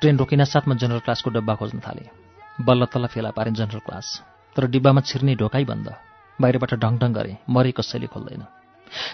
ट्रेन 0.00 0.18
रोकिन 0.18 0.44
साथमा 0.44 0.74
जनरल 0.74 0.98
क्लासको 0.98 1.30
डब्बा 1.30 1.54
खोज्न 1.54 1.78
थालेँ। 1.78 2.10
बल्ल 2.60 2.84
तल्ल 2.84 3.06
फेला 3.06 3.30
पारेँ 3.30 3.52
जनरल 3.52 3.78
क्लास। 3.78 4.22
तर 4.56 4.66
डिब्बामा 4.66 5.00
छिर्ने 5.00 5.34
ढोकाइ 5.34 5.64
बन्द। 5.64 5.94
बाहिरबाट 6.40 6.74
ढङढङ 6.74 7.12
गरेँ 7.12 7.36
मरे 7.50 7.72
कसैले 7.72 8.06
खोल्दैन। 8.06 8.44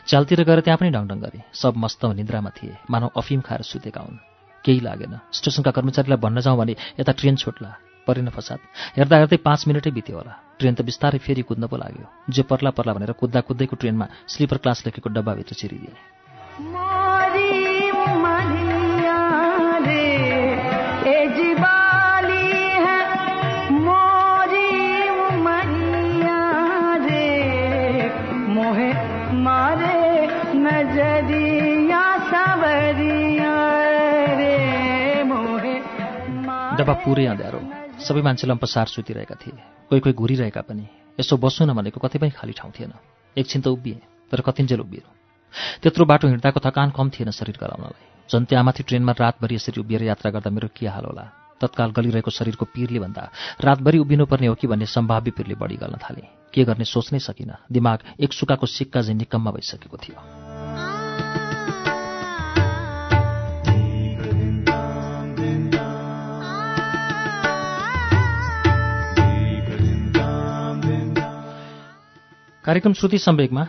चालतिर 0.07 0.45
गएर 0.45 0.61
त्यहाँ 0.61 0.79
पनि 0.79 0.91
ढङढङ 0.91 1.21
गरेँ। 1.21 1.43
सब 1.55 1.75
मस्त 1.77 2.05
निद्रामा 2.05 2.51
थिए। 2.51 2.77
मानव 2.91 3.11
अफिम 3.17 3.41
खाएर 3.41 3.63
सुतेका 3.63 4.01
हुन्। 4.01 4.32
केही 4.65 4.81
लागेन। 4.85 5.15
स्टेसनका 5.33 5.71
कर्मचारीलाई 5.71 6.19
भन्न 6.19 6.41
जाउँ 6.41 6.59
भने 6.59 6.75
यता 7.01 7.13
ट्रेन 7.13 7.37
छोट्ला 7.37 7.71
परेन 8.07 8.29
फसाद। 8.35 8.59
हेर्दा 8.97 9.17
हेर्दै 9.17 9.37
पाँच 9.47 9.61
मिनटै 9.69 9.91
बित्यो 9.91 10.17
होला। 10.17 10.33
ट्रेन 10.59 10.75
त 10.75 10.81
बिस्तारै 10.83 11.19
फेरि 11.19 11.43
कुद्न 11.43 11.67
पो 11.67 11.77
लाग्यो। 11.77 12.07
जे 12.31 12.43
पर्ला 12.43 12.71
पर्ला 12.71 12.93
भनेर 12.95 13.13
कुद्दा 13.13 13.41
कुद्दैको 13.47 13.77
ट्रेनमा 13.77 14.07
स्लिपर 14.29 14.57
क्लास 14.63 14.83
लेखेको 14.87 15.09
डब्बाभित्र 15.11 15.55
छिरिदिए 15.55 15.95
डब्बा 36.93 37.05
पुरै 37.05 37.25
अँध्यारो 37.25 37.61
सबै 38.05 38.21
मान्छे 38.21 38.45
लम्पसार 38.45 38.87
सुतिरहेका 38.93 39.37
थिए। 39.41 39.57
कोही 39.89 40.01
कोही 40.05 40.13
घुरिरहेका 40.13 40.61
पनि। 40.61 40.85
यसो 41.17 41.37
बस्नु 41.41 41.65
न 41.65 41.73
भनेको 41.73 41.97
कतै 41.97 42.21
पनि 42.21 42.37
खाली 42.37 42.53
ठाउँ 42.53 42.73
थिएन। 42.77 42.93
एकछिन 43.33 43.61
त 43.65 43.67
उभिए 43.73 44.29
तर 44.29 44.41
कतिन्जेल 44.45 44.81
उभिएर 44.85 45.07
त्यत्रो 45.81 46.05
बाटो 46.05 46.29
हिँड्दाको 46.29 46.61
थकान 46.61 46.93
कम 46.93 47.07
थिएन 47.09 47.31
शरीर 47.33 47.57
गराउनलाई। 47.57 48.29
झन् 48.29 48.45
त्यहाँमाथि 48.45 48.83
ट्रेनमा 48.85 49.13
रातभरि 49.17 49.55
यसरी 49.57 49.81
उभिएर 49.81 50.03
यात्रा 50.05 50.31
गर्दा 50.37 50.51
मेरो 50.53 50.69
के 50.77 50.87
हाल 50.93 51.05
होला? 51.09 51.25
तत्काल 51.61 51.91
गलिरहेको 51.97 52.31
शरीरको 52.31 52.65
पिरले 52.69 53.01
भन्दा 53.01 53.23
रातभरि 53.65 53.99
उभिनुपर्ने 54.05 54.47
हो 54.53 54.55
कि 54.61 54.67
भन्ने 54.69 54.87
सम्भाव्य 54.87 55.31
पिरले 55.33 55.57
बढी 55.57 55.77
गर्न 55.81 55.97
थाले। 55.97 56.29
के 56.53 56.65
गर्ने 56.69 56.85
सोच्नै 56.85 57.19
सकिनँ। 57.19 57.57
दिमाग 57.73 57.99
एक 58.21 58.33
सुकाको 58.33 58.67
सिक्का 58.69 59.01
चाहिँ 59.01 59.17
निकम्मा 59.17 59.51
भइसकेको 59.51 59.97
थियो। 59.97 60.42
कार्यक्रम 72.65 72.93
श्रुति 72.93 73.19
सम्वेकमा 73.19 73.63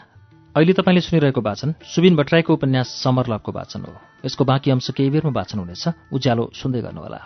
अहिले 0.58 0.73
तपाईँले 0.73 1.01
सुनिरहेको 1.01 1.41
वाचन 1.41 1.73
सुबिन 1.95 2.15
भट्टराईको 2.15 2.53
उपन्यास 2.53 2.88
समरलभको 3.03 3.51
वाचन 3.51 3.82
हो। 3.82 3.93
यसको 4.25 4.45
बाँकी 4.45 4.71
अंश 4.71 4.89
केही 4.97 5.10
बेरमा 5.10 5.32
वाचन 5.32 5.60
हुनेछ। 5.60 5.88
उज्यालो 6.13 6.51
सुन्दै 6.53 6.82
गर्नुहोला। 6.82 7.21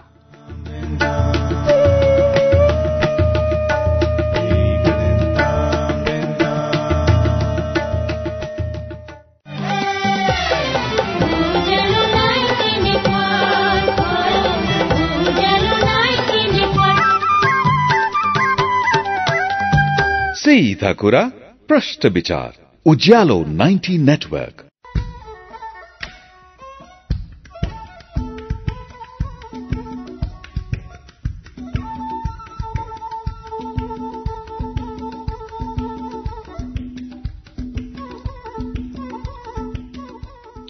सीधा 20.37 20.93
कुरा। 20.93 21.29
प्रश्न 21.67 22.09
विचार 22.09 22.53
उज्यालो 22.85 23.43
90 23.43 23.97
नेटवर्क। 23.97 24.63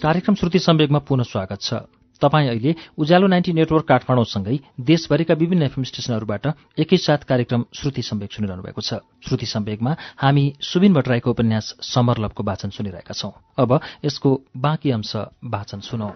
कार्यक्रम 0.02 0.34
श्रुति 0.34 0.58
सम्वेकमा 0.58 0.98
पुनः 0.98 1.22
स्वागत 1.22 1.60
छ। 1.60 1.74
तपाईँ 2.20 2.48
अहिले 2.48 2.74
उज्यालो 2.98 3.26
नाइन्टी 3.26 3.52
नेटवर्क 3.52 3.84
काठमाडौँसँगै 3.84 4.58
देशभरिका 4.80 5.34
विभिन्न 5.34 5.62
एफएम 5.62 5.84
स्टेशनहरूबाट 5.84 6.46
एकैसाथ 6.78 7.18
कार्यक्रम 7.28 7.64
श्रुति 7.74 8.02
सम्वेक 8.02 8.32
सुनिरहनु 8.32 8.62
भएको 8.62 8.80
छ। 8.80 8.94
श्रुति 9.26 9.46
सम्वेकमा 9.46 9.96
हामी 10.16 10.44
सुबिन 10.60 10.94
भट्टराईको 10.94 11.30
उपन्यास 11.30 11.74
समरलभको 11.82 12.42
वाचन 12.42 12.70
सुनिरहेका 12.70 13.14
छौं। 13.14 13.30
अब 13.58 13.80
यसको 14.04 14.40
बाँकी 14.56 14.90
अंश 14.90 15.16
वाचन 15.44 15.80
सुनौ। 15.80 16.10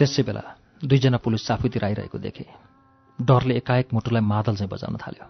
त्यसै 0.00 0.22
बेला 0.24 0.42
दुईजना 0.80 1.18
पुलिस 1.20 1.50
आफूतिर 1.52 1.84
आइरहेको 1.84 2.18
देखे। 2.18 2.44
डरले 3.18 3.54
एकाएक 3.60 3.92
मुटुलाई 3.92 4.24
मादल 4.24 4.56
चाहिँ 4.56 4.70
बजाउन 4.72 4.96
थाल्यो। 4.96 5.26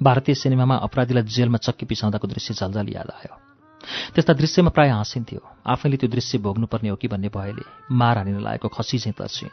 भारतीय 0.00 0.34
सिनेमामा 0.34 0.76
अपराधीलाई 0.82 1.22
जेलमा 1.22 1.58
चक्की 1.62 1.86
पिसाउँदाको 1.86 2.26
दृश्य 2.26 2.54
झल्झल 2.54 2.88
याद 2.90 3.10
आयो। 3.14 3.34
त्यस्ता 4.14 4.32
दृश्यमा 4.34 4.70
प्रायः 4.74 4.94
हाँसिन्थ्यो 4.94 5.40
आफैले 5.70 5.96
त्यो 5.96 6.10
दृश्य 6.10 6.38
भोग्नुपर्ने 6.42 6.88
हो 6.90 6.96
कि 6.98 7.08
भन्ने 7.08 7.28
भयले 7.30 7.64
मार 7.94 8.18
हानिन 8.18 8.42
लागेको 8.42 8.68
खसी 8.68 8.98
चाहिँ 8.98 9.14
तर्सिए। 9.14 9.50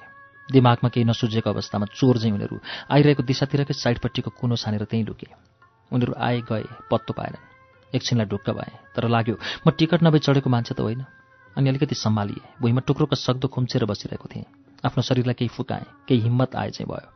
दिमागमा 0.49 0.89
केही 0.89 1.05
नसुझेको 1.05 1.49
अवस्थामा 1.49 1.85
चोर 1.93 2.17
चाहिँ 2.17 2.33
उनीहरू 2.33 2.57
आइरहेको 2.89 3.23
दिशातिरकै 3.23 3.73
साइडपट्टिको 3.73 4.29
कुनो 4.33 4.55
छानेर 4.57 4.83
त्यहीँ 4.89 5.05
लुके। 5.05 5.29
उनीहरू 5.93 6.13
आए 6.17 6.41
गए 6.41 6.65
पत्तो 6.89 7.13
पाएनन्। 7.13 7.45
एकछिनलाई 7.93 8.27
ढुक्क 8.27 8.49
भए 8.49 8.71
तर 8.97 9.07
लाग्यो 9.13 9.35
म 9.61 9.69
टिकट 9.77 10.01
नभई 10.03 10.19
चढेको 10.25 10.49
मान्छे 10.49 10.73
त 10.73 10.81
होइन। 10.81 11.05
अनि 11.57 11.69
अलिकति 11.69 11.95
सम्हालिए। 11.95 12.41
भुइँमा 12.61 12.81
टुक्रोको 12.87 13.15
सक्दो 13.15 13.47
खुम्चेर 13.47 13.85
बसिरहेको 13.85 14.27
थिएँ। 14.27 14.45
आफ्नो 14.85 15.01
शरीरलाई 15.01 15.33
केही 15.33 15.49
फुकाएँ 15.49 15.85
केही 16.07 16.21
हिम्मत 16.21 16.55
आए 16.55 16.69
चाहिँ 16.71 16.89
भयो। 16.91 17.09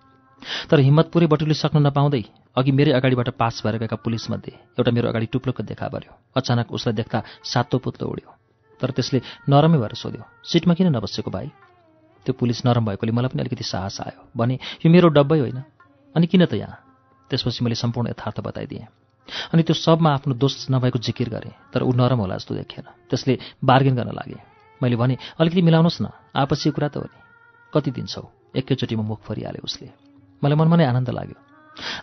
तर 0.70 0.80
हिम्मत 0.80 1.12
पुरै 1.12 1.28
बटुलिसक्न 1.28 1.78
नपाउँदै 1.88 2.24
अघि 2.58 2.72
मेरै 2.72 2.92
अगाडिबाट 2.92 3.30
पास 3.36 3.62
भएर 3.66 3.78
गएका 3.78 3.96
पुलिसमध्ये 4.00 4.54
एउटा 4.80 4.92
मेरो 4.92 5.10
अगाडि 5.10 5.26
टुप्लोको 5.26 5.64
देखा 5.64 5.88
पर्यो 5.88 6.12
अचानक 6.36 6.72
उसलाई 6.72 6.96
देख्दा 6.96 7.24
सातो 7.44 7.78
पुत्लो 7.78 8.08
उड्यो। 8.08 8.30
तर 8.80 8.92
त्यसले 8.92 9.20
नरमै 9.50 9.78
भएर 9.78 9.94
सोध्यो 9.94 10.24
सिटमा 10.44 10.74
किन 10.74 10.96
नबसेको 10.96 11.32
भाइ? 11.32 11.48
त्यो 12.26 12.34
पुलिस 12.34 12.66
नरम 12.66 12.86
भएकोले 12.86 13.12
मलाई 13.12 13.30
पनि 13.30 13.42
अलिकति 13.44 13.64
साहस 13.64 14.02
आयो। 14.02 14.20
भने 14.38 14.56
यो 14.56 14.88
मेरो 14.88 15.08
डब्बै 15.12 15.40
होइन। 15.40 15.60
अनि 16.16 16.28
किन 16.28 16.46
त 16.46 16.54
यहाँ? 16.54 16.80
त्यसपछि 17.30 17.64
मैले 17.64 17.76
सम्पूर्ण 17.76 18.10
यथार्थ 18.10 18.40
बताइदिएँ। 18.40 18.88
अनि 19.54 19.64
त्यो 19.64 19.74
सबमा 19.74 20.10
आफ्नो 20.14 20.34
दोष 20.34 20.68
नभएको 20.72 21.00
जिकिर 21.00 21.30
गरेँ 21.30 21.54
तर 21.74 21.84
ऊ 21.84 21.92
नरम 21.92 22.20
होला 22.20 22.36
जस्तो 22.36 22.56
देखिएन 22.56 22.86
त्यसले 23.10 23.34
बार्गेन 23.64 23.96
गर्न 23.96 24.12
लागे। 24.12 24.40
मैले 24.82 24.96
भने 24.96 25.18
अलिकति 25.40 25.62
मिलाउनुहोस् 25.62 26.02
न 26.02 26.08
आपसी 26.36 26.70
कुरा 26.72 26.88
त 26.88 26.98
हो 26.98 27.08
नि। 27.08 27.20
कति 27.74 27.92
दिन्छौ 27.92 28.24
एकैचोटिमा 28.56 29.04
मुख 29.04 29.20
फरिहाले 29.24 29.60
उसले। 29.64 29.90
मलाई 30.44 30.58
मनमा 30.58 30.76
नै 30.76 30.86
आनन्द 30.86 31.10
लाग्यो। 31.10 31.38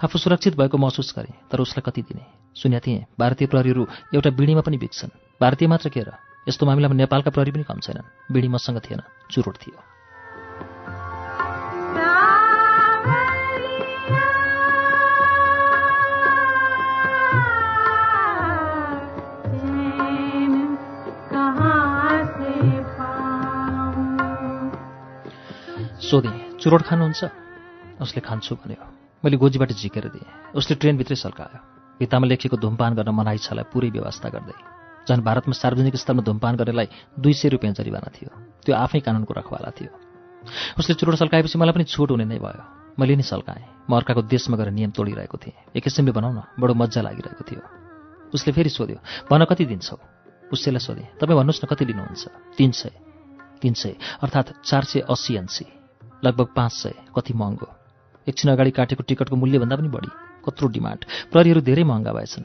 आफू 0.04 0.18
सुरक्षित 0.18 0.56
भएको 0.56 0.78
महसुस 0.78 1.14
गरेँ 1.16 1.34
तर 1.50 1.58
उसलाई 1.60 1.82
कति 1.86 2.02
दिने? 2.02 2.24
सुन्या 2.54 2.80
थिएँ 2.80 3.04
भारतीय 3.18 3.48
प्रहरीहरू 3.48 3.82
एउटा 4.14 4.30
बिडीमा 4.30 4.60
पनि 4.60 4.76
बिक्छन् 4.78 5.16
भारतीय 5.40 5.68
मात्र 5.68 5.88
के 5.88 6.00
र? 6.00 6.12
यस्तो 6.48 6.66
मामिलामा 6.66 6.94
नेपालका 6.94 7.30
प्रहरी 7.30 7.50
पनि 7.50 7.64
कम 7.64 7.78
छैनन्। 7.80 8.32
बिडी 8.32 8.48
मसँग 8.48 8.78
थिएन। 8.78 9.02
चुरोट 9.30 9.56
थियो। 9.56 9.95
चुरोट 26.66 26.82
खानुहुन्छ? 26.82 27.22
उसले 28.02 28.20
खान्छु 28.26 28.58
भन्यो। 28.58 28.82
मैले 29.22 29.36
गोजीबाट 29.38 29.70
झिकेर 29.70 30.10
दिएँ। 30.10 30.50
उसले 30.58 30.74
ट्रेनभित्रै 30.82 31.14
सल्कायो। 31.14 31.58
भित्तामा 32.02 32.26
लेखिएको 32.26 32.58
धुमपान 32.58 32.98
गर्न 32.98 33.14
मनाइ 33.14 33.38
छलाई 33.38 33.70
पुरै 33.70 33.94
व्यवस्था 33.94 34.28
गर्दै। 34.34 34.58
झन् 35.06 35.22
भारतमा 35.22 35.54
सार्वजनिक 35.54 35.94
स्थलमा 35.94 36.26
धुमपान 36.26 36.58
गर्नेलाई 36.58 36.88
दुई 37.22 37.34
सय 37.38 37.54
रुपियाँ 37.54 37.70
जरिवाना 37.70 38.10
थियो। 38.10 38.30
त्यो 38.66 38.74
आफै 38.74 38.98
कानुनको 38.98 39.30
रखवाला 39.30 39.70
थियो। 39.78 39.92
उसले 40.74 40.94
चुरोट 40.98 41.14
सल्काएपछि 41.14 41.54
मलाई 41.54 41.70
पनि 41.70 41.86
छुट 41.86 42.10
हुने 42.10 42.26
नै 42.26 42.42
भयो। 42.42 42.98
मैले 42.98 43.14
नि 43.14 43.22
सल्काएँ। 43.22 43.86
म 43.86 43.94
अर्काको 43.94 44.26
देशमा 44.26 44.58
गएर 44.58 44.74
नियम 44.74 44.90
तोडिरहेको 44.90 45.38
थिएँ। 45.38 45.70
एक 45.70 45.86
किसिमले 45.86 46.10
भनौँ 46.18 46.34
न 46.34 46.50
बडो 46.58 46.74
मजा 46.74 46.98
लागिरहेको 47.06 47.44
थियो। 47.46 47.62
उसले 48.34 48.50
फेरि 48.50 48.74
सोध्यो 48.74 48.98
भन 49.30 49.46
कति 49.46 49.70
दिन्छौ 49.70 50.02
उसैलाई 50.50 50.82
सोधेँ 50.82 51.14
तपाईँ 51.22 51.38
भन्नुहोस् 51.38 51.62
न 51.62 51.66
कति 51.70 51.84
लिनुहुन्छ? 51.94 52.24
तिन 52.58 52.70
सय। 52.74 52.90
तिन 53.62 53.74
सय 53.78 53.94
अर्थात् 54.18 54.66
चार 54.66 54.82
सय 54.82 55.06
अस्सी 55.06 55.34
एनसी 55.38 55.75
लगभग 56.24 56.48
पाँच 56.56 56.72
सय 56.72 56.94
कति 57.16 57.34
महँगो। 57.34 57.68
एकछिन 58.26 58.50
अगाडि 58.52 58.70
काटेको 58.70 59.02
टिकटको 59.02 59.36
मूल्यभन्दा 59.36 59.76
पनि 59.76 59.88
बढी 59.88 60.10
कत्रो 60.44 60.68
डिमान्ड। 60.68 61.04
प्रहरीहरू 61.32 61.60
धेरै 61.60 61.84
महँगा 61.84 62.12
भएछन्। 62.12 62.44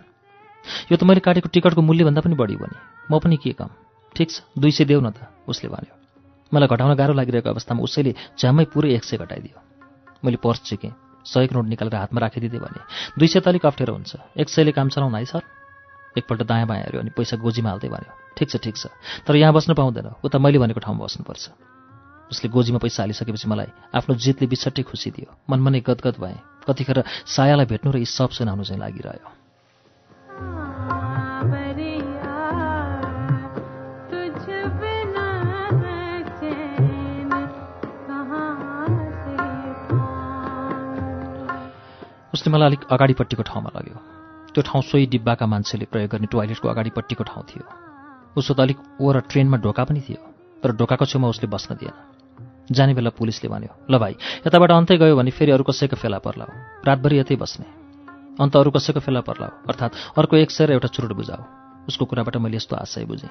यो 0.92 0.98
त 0.98 1.04
मैले 1.04 1.20
काटेको 1.20 1.50
टिकटको 1.50 1.82
मूल्यभन्दा 1.82 2.22
पनि 2.22 2.36
बढी 2.36 2.56
भने 2.56 2.78
म 3.10 3.20
पनि 3.20 3.38
के 3.38 3.52
कम? 3.58 3.70
ठिक 4.16 4.30
छ 4.32 4.44
दुई 4.58 4.72
सय 4.72 4.86
देऊ 4.86 5.02
न 5.02 5.10
त 5.10 5.32
उसले 5.48 5.70
भन्यो। 5.70 5.96
मलाई 6.52 6.68
घटाउन 6.68 6.94
गाह्रो 6.96 7.14
लागिरहेको 7.16 7.50
अवस्थामा 7.50 7.82
उसैले 7.82 8.12
झ्याम्मै 8.38 8.66
पुरै 8.70 8.94
एक 8.96 9.04
सय 9.04 9.18
घटाइदियो। 9.18 9.58
मैले 10.24 10.38
पर्स 10.38 10.62
चेकेँ 10.68 10.92
सयको 11.26 11.54
नोट 11.56 11.66
निकालेर 11.72 11.96
हातमा 11.96 12.20
राखिदिँदै 12.22 12.60
भने 12.60 12.82
दुई 13.18 13.28
सय 13.28 13.40
त 13.40 13.48
अलिक 13.48 13.66
अप्ठ्यारो 13.66 13.94
हुन्छ। 13.94 14.38
एक 14.38 14.48
सयले 14.50 14.72
काम 14.76 14.90
चलाउन 14.92 15.16
है 15.16 15.26
सर। 15.26 15.42
एकपल्ट 16.12 16.44
दायाँ 16.44 16.68
बायाँ 16.68 16.84
हेऱ्यो 16.92 17.00
अनि 17.02 17.12
पैसा 17.16 17.40
गोजीमा 17.40 17.70
हाल्दै 17.72 17.88
भन्यो 17.88 18.12
ठिक 18.36 18.50
छ 18.52 18.56
ठिक 18.60 18.76
छ 18.76 18.92
तर 19.24 19.36
यहाँ 19.40 19.54
बस्नु 19.56 19.74
पाउँदैन 19.80 20.20
उता 20.20 20.38
मैले 20.38 20.60
भनेको 20.60 20.84
ठाउँमा 20.84 21.08
बस्नुपर्छ। 21.08 21.71
उसले 22.32 22.48
गोजीमा 22.50 22.80
पैसा 22.80 23.04
हालिसकेपछि 23.04 23.48
मलाई 23.52 23.70
आफ्नो 23.92 24.16
जितले 24.16 24.48
बिछट्टै 24.48 24.84
खुसी 24.88 25.10
दियो। 25.12 25.30
मनमा 25.50 25.70
नै 25.70 25.80
गदगद 25.84 26.16
भएँ। 26.18 26.40
कतिखेर 26.64 27.04
सायालाई 27.28 27.68
भेट्नु 27.68 27.92
र 27.92 27.98
यी 28.00 28.08
सब 28.08 28.30
सुनाउनु 28.32 28.64
चाहिँ 28.64 28.80
लागिरह्यो। 28.80 29.28
उसले 42.32 42.48
मलाई 42.48 42.68
अलिक 42.68 42.82
अगाडिपट्टिको 42.88 43.44
ठाउँमा 43.44 43.70
लग्यो। 43.76 43.98
त्यो 44.56 44.62
ठाउँ 44.64 44.82
सोही 44.82 45.06
डिब्बाका 45.12 45.46
मान्छेले 45.46 45.86
प्रयोग 45.92 46.10
गर्ने 46.12 46.28
टोयलेटको 46.32 46.68
अगाडिपट्टिको 46.68 47.24
ठाउँ 47.28 47.44
थियो। 47.44 47.64
उसो 48.40 48.54
त 48.56 48.60
अलिक 48.64 48.80
ओर 49.04 49.20
ट्रेनमा 49.28 49.58
ढोका 49.60 49.84
पनि 49.84 50.00
थियो 50.00 50.22
तर 50.64 50.72
ढोकाको 50.80 51.06
छेउमा 51.06 51.28
उसले 51.28 51.48
बस्न 51.52 51.76
दिएन। 51.76 52.21
जाने 52.70 52.94
बेला 52.94 53.10
पुलिसले 53.18 53.50
भन्यो 53.50 53.72
ल 53.90 53.98
भाइ 53.98 54.14
यताबाट 54.46 54.72
अन्तै 54.72 54.98
गयो 54.98 55.16
भने 55.16 55.32
फेरि 55.32 55.52
अरू 55.52 55.64
कसैको 55.64 55.96
फेला 55.96 56.20
पर्लाऊ 56.22 56.52
रातभरि 56.86 57.18
यतै 57.20 57.36
बस्ने। 57.36 57.66
अन्त 58.40 58.56
अरू 58.56 58.72
कसैको 58.72 59.00
फेला 59.00 59.22
पर्लाऊ 59.22 59.52
अर्थात् 59.70 59.94
अर्को 60.18 60.38
एक 60.38 60.52
सय 60.52 60.66
र 60.66 60.72
एउटा 60.78 60.88
चुरोट 60.88 61.12
बुझाऊ 61.14 61.42
उसको 61.90 62.06
कुराबाट 62.06 62.38
मैले 62.38 62.58
यस्तो 62.58 62.76
आशय 62.76 63.06
बुझेँ। 63.06 63.30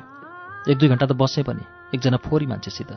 एक 0.69 0.77
दुई 0.79 0.89
घन्टा 0.89 1.07
त 1.07 1.13
बसेँ 1.17 1.45
पनि 1.45 1.65
एकजना 1.95 2.19
फोरी 2.21 2.47
मान्छेसित। 2.47 2.91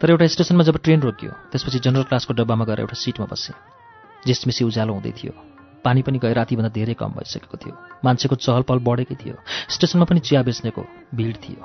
तर 0.00 0.10
एउटा 0.10 0.26
स्टेसनमा 0.28 0.64
जब 0.68 0.76
ट्रेन 0.84 1.00
रोकियो 1.00 1.32
त्यसपछि 1.48 1.78
जनरल 1.80 2.04
क्लासको 2.04 2.34
डब्बामा 2.36 2.64
गएर 2.68 2.80
एउटा 2.84 2.96
सिटमा 2.98 3.26
बसेँ। 3.32 3.56
झिसमिसी 4.26 4.64
उज्यालो 4.64 4.92
हुँदै 4.92 5.12
थियो। 5.16 5.32
पानी 5.84 6.02
पनि 6.02 6.18
गए 6.18 6.32
रातिभन्दा 6.32 6.70
धेरै 6.70 6.94
कम 6.94 7.10
भइसकेको 7.16 7.56
थियो। 7.56 7.74
मान्छेको 8.04 8.36
चहल 8.36 8.62
पहल 8.62 8.78
बढेकै 8.84 9.16
थियो। 9.16 9.34
स्टेसनमा 9.72 10.04
पनि 10.04 10.20
चिया 10.20 10.42
बेच्नेको 10.42 10.82
भिड 11.16 11.36
थियो। 11.42 11.60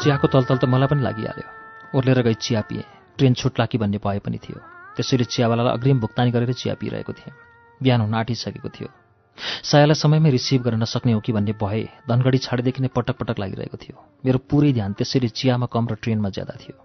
चियाको 0.00 0.26
तलतल 0.32 0.56
त 0.56 0.64
मलाई 0.64 0.88
पनि 0.88 1.02
लागिहाल्यो। 1.04 1.46
ओर्लेर 1.92 2.22
गई 2.24 2.34
चिया 2.40 2.60
पिएँ। 2.60 2.84
ट्रेन 3.20 3.34
छुट्ला 3.36 3.66
कि 3.66 3.78
भन्ने 3.78 4.00
भए 4.00 4.18
पनि 4.24 4.38
थियो। 4.40 4.58
त्यसैले 4.96 5.24
चियावालालाई 5.28 5.72
अग्रिम 5.76 6.00
भुक्तानी 6.00 6.30
गरेर 6.32 6.52
चिया 6.56 6.74
पिइरहेको 6.80 7.12
थिएँ। 7.12 7.34
बिहान 7.82 8.00
हुन 8.00 8.14
आँटिसकेको 8.14 8.68
थियो। 8.68 8.88
सायालाई 9.60 9.94
समयमै 9.94 10.30
रिसिभ 10.30 10.62
गर्न 10.64 10.80
नसक्ने 10.80 11.12
हो 11.12 11.20
कि 11.20 11.32
भन्ने 11.32 11.52
भए 11.52 11.84
धनगढी 12.08 12.38
छाडेदेखि 12.38 12.80
नै 12.80 12.88
पटक 12.96 13.16
पटक 13.20 13.36
लागिरहेको 13.38 13.76
थियो। 13.76 13.96
मेरो 14.24 14.38
पुरै 14.48 14.72
ध्यान 14.72 14.92
त्यसैले 14.96 15.28
चियामा 15.28 15.66
कम 15.68 15.84
र 15.92 15.94
ट्रेनमा 16.00 16.28
ज्यादा 16.32 16.54
थियो। 16.56 16.76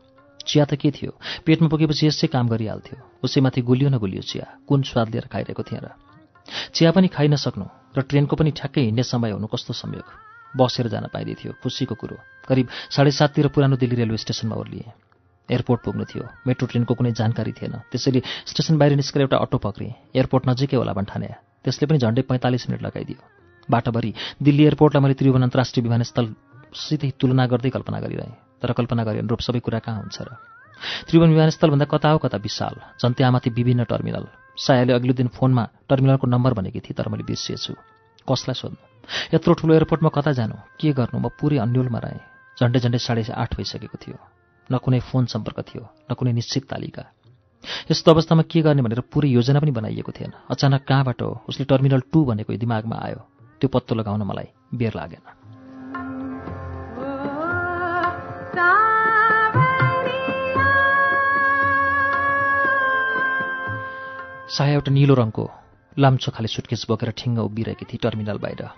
चिया 0.44 0.66
त 0.66 0.76
के 0.76 0.92
थियो? 0.92 1.16
पेटमा 1.48 1.68
पुगेपछि 1.72 2.08
यसै 2.08 2.28
काम 2.28 2.52
गरिहाल्थ्यो। 2.52 3.24
उसैमाथि 3.24 3.62
गुलियो 3.64 3.90
न 3.90 3.98
गुलियो 3.98 4.28
चिया। 4.28 4.46
कुन 4.68 4.84
स्वाद 4.84 5.08
लिएर 5.16 5.28
खाइरहेको 5.32 5.64
थिएँ 5.64 5.80
र? 5.80 5.96
चिया 6.76 6.92
पनि 6.92 7.08
खाइ 7.08 7.28
नसक्नु 7.32 7.66
र 7.96 8.02
ट्रेनको 8.04 8.36
पनि 8.36 8.52
ठ्याक्कै 8.52 8.82
हिँड्ने 8.82 9.04
समय 9.04 9.32
हुनु 9.32 9.48
कस्तो 9.48 9.74
संयोग? 9.74 10.25
बसेर 10.56 10.88
जान 10.88 11.06
पाइँदै 11.14 11.34
थियो। 11.36 11.52
खुसीको 11.62 11.96
कुरो। 11.96 12.18
करिब 12.48 12.68
साढे 12.90 13.12
साततिर 13.12 13.48
पुरानो 13.52 13.76
दिल्ली 13.76 13.96
रेलवे 13.96 14.18
स्टेसनमा 14.18 14.56
ओर्लिएँ। 14.56 14.92
एयरपोर्ट 15.50 15.82
पुग्नु 15.84 16.06
थियो। 16.06 16.24
मेट्रो 16.48 16.66
ट्रेनको 16.68 16.94
कुनै 16.96 17.12
जानकारी 17.12 17.52
थिएन। 17.52 17.86
त्यसैले 17.92 18.22
स्टेसन 18.50 18.78
बाहिर 18.78 18.96
निस्केर 18.96 19.22
एउटा 19.22 19.38
अटो 19.38 19.58
पक्रेँ। 19.58 19.94
एयरपोर्ट 20.16 20.44
नजिकै 20.50 20.78
होला 20.78 20.94
भन्ठाने 20.94 21.30
त्यसले 21.64 21.86
पनि 21.86 21.98
झन्डै 22.02 22.22
पैँतालिस 22.26 22.70
मिनट 22.70 22.82
लगाइदियो। 22.82 23.20
बाटोभरि 23.70 24.12
दिल्ली 24.42 24.64
एयरपोर्टलाई 24.64 25.02
मैले 25.04 25.14
त्रिभुवन 25.14 25.44
अन्तर्राष्ट्रिय 25.46 25.84
विमानस्थलसितै 25.84 27.10
तुलना 27.20 27.46
गर्दै 27.46 27.70
कल्पना 27.70 28.00
गरिरहेँ। 28.00 28.34
तर 28.62 28.72
कल्पना 28.74 29.04
गरे 29.04 29.20
अनुरूप 29.22 29.42
सबै 29.42 29.60
कुरा 29.62 29.80
कहाँ 29.86 30.02
हुन्छ 30.02 30.18
र? 30.22 30.30
त्रिभुवन 31.10 31.30
विमानस्थलभन्दा 31.30 31.86
कता 31.86 32.10
हो 32.10 32.18
कता 32.26 32.38
विशाल? 32.38 32.76
त्यहाँमाथि 33.02 33.50
विभिन्न 33.50 33.84
टर्मिनल। 33.86 34.26
सायाले 34.58 34.94
अघिल्लो 34.94 35.14
दिन 35.14 35.28
फोनमा 35.30 35.64
टर्मिनलको 35.90 36.26
नम्बर 36.26 36.54
भनेकी 36.54 36.80
थिएँ 36.80 36.98
तर 36.98 37.10
मैले 37.10 37.24
बिर्सिएछु। 37.24 37.74
कसलाई 38.32 38.54
सोध्नु? 38.54 38.80
यत्रो 39.34 39.54
ठुलो 39.54 39.74
एयरपोर्टमा 39.74 40.10
कता 40.10 40.32
जानु? 40.32 40.56
के 40.80 40.94
गर्नु? 40.94 41.20
म 41.20 41.30
पुरै 41.30 41.58
अन्यलमा 41.58 42.00
रहेँ। 42.00 42.22
झन्डै 42.60 42.80
झन्डै 42.80 42.98
साढे 42.98 43.24
आठ 43.32 43.58
भइसकेको 43.58 43.98
थियो। 43.98 44.18
न 44.72 44.78
कुनै 44.78 45.00
फोन 45.00 45.26
सम्पर्क 45.26 45.60
थियो 45.62 45.84
न 46.12 46.14
कुनै 46.14 46.32
निश्चित 46.34 46.70
तालिका। 46.70 47.04
यस्तो 47.92 48.12
अवस्थामा 48.12 48.42
के 48.42 48.62
गर्ने 48.62 48.82
भनेर 48.82 49.00
पुरै 49.00 49.30
योजना 49.30 49.60
पनि 49.60 49.72
बनाइएको 49.72 50.12
थिएन। 50.12 50.34
अचानक 50.50 50.82
कहाँबाट 50.84 51.22
उसले 51.22 51.66
टर्मिनल 51.66 52.02
टू 52.14 52.26
भनेको 52.26 52.54
दिमागमा 52.54 52.98
आयो। 53.02 53.20
त्यो 53.62 53.68
पत्तो 53.70 53.96
लगाउन 53.96 54.24
मलाई 54.24 54.48
बेर 54.74 54.94
लागेन। 54.96 55.26
साया 64.50 64.74
एउटा 64.74 64.92
निलो 64.92 65.14
रङको 65.14 65.50
लाम्चो 66.00 66.32
खाले 66.32 66.48
सुटकेस 66.48 66.86
बोकेर 66.90 67.12
ठिङ्ग 67.12 67.40
उभिरहेकी 67.40 67.86
थिए 67.86 68.00
टर्मिनल 68.04 68.38
बाहिर। 68.38 68.70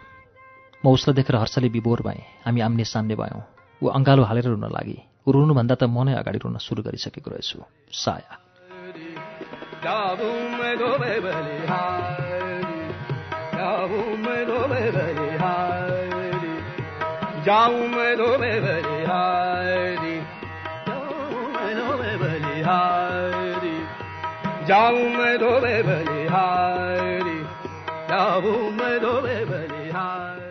म 0.86 0.90
उसलाई 0.90 1.16
देखेर 1.16 1.36
हर्षले 1.36 1.68
विभोर 1.68 2.02
भएँ। 2.02 2.24
हामी 2.46 2.62
आम्ने 2.62 2.84
सामने 2.84 3.16
भयौँ। 3.16 3.42
ऊ 3.84 3.88
अँगालो 3.88 4.24
हालेर 4.24 4.44
रुन 4.44 4.66
लागि। 4.66 5.02
ऊ 5.28 5.32
रुनुभन्दा 5.32 5.76
त 5.76 5.84
म 5.84 6.04
नै 6.04 6.14
अगाडि 6.14 6.38
रुन 6.38 6.58
सुरु 6.58 6.84
गरिसकेको 6.84 7.32
रहेछु। 7.32 7.64
साया। 7.92 8.40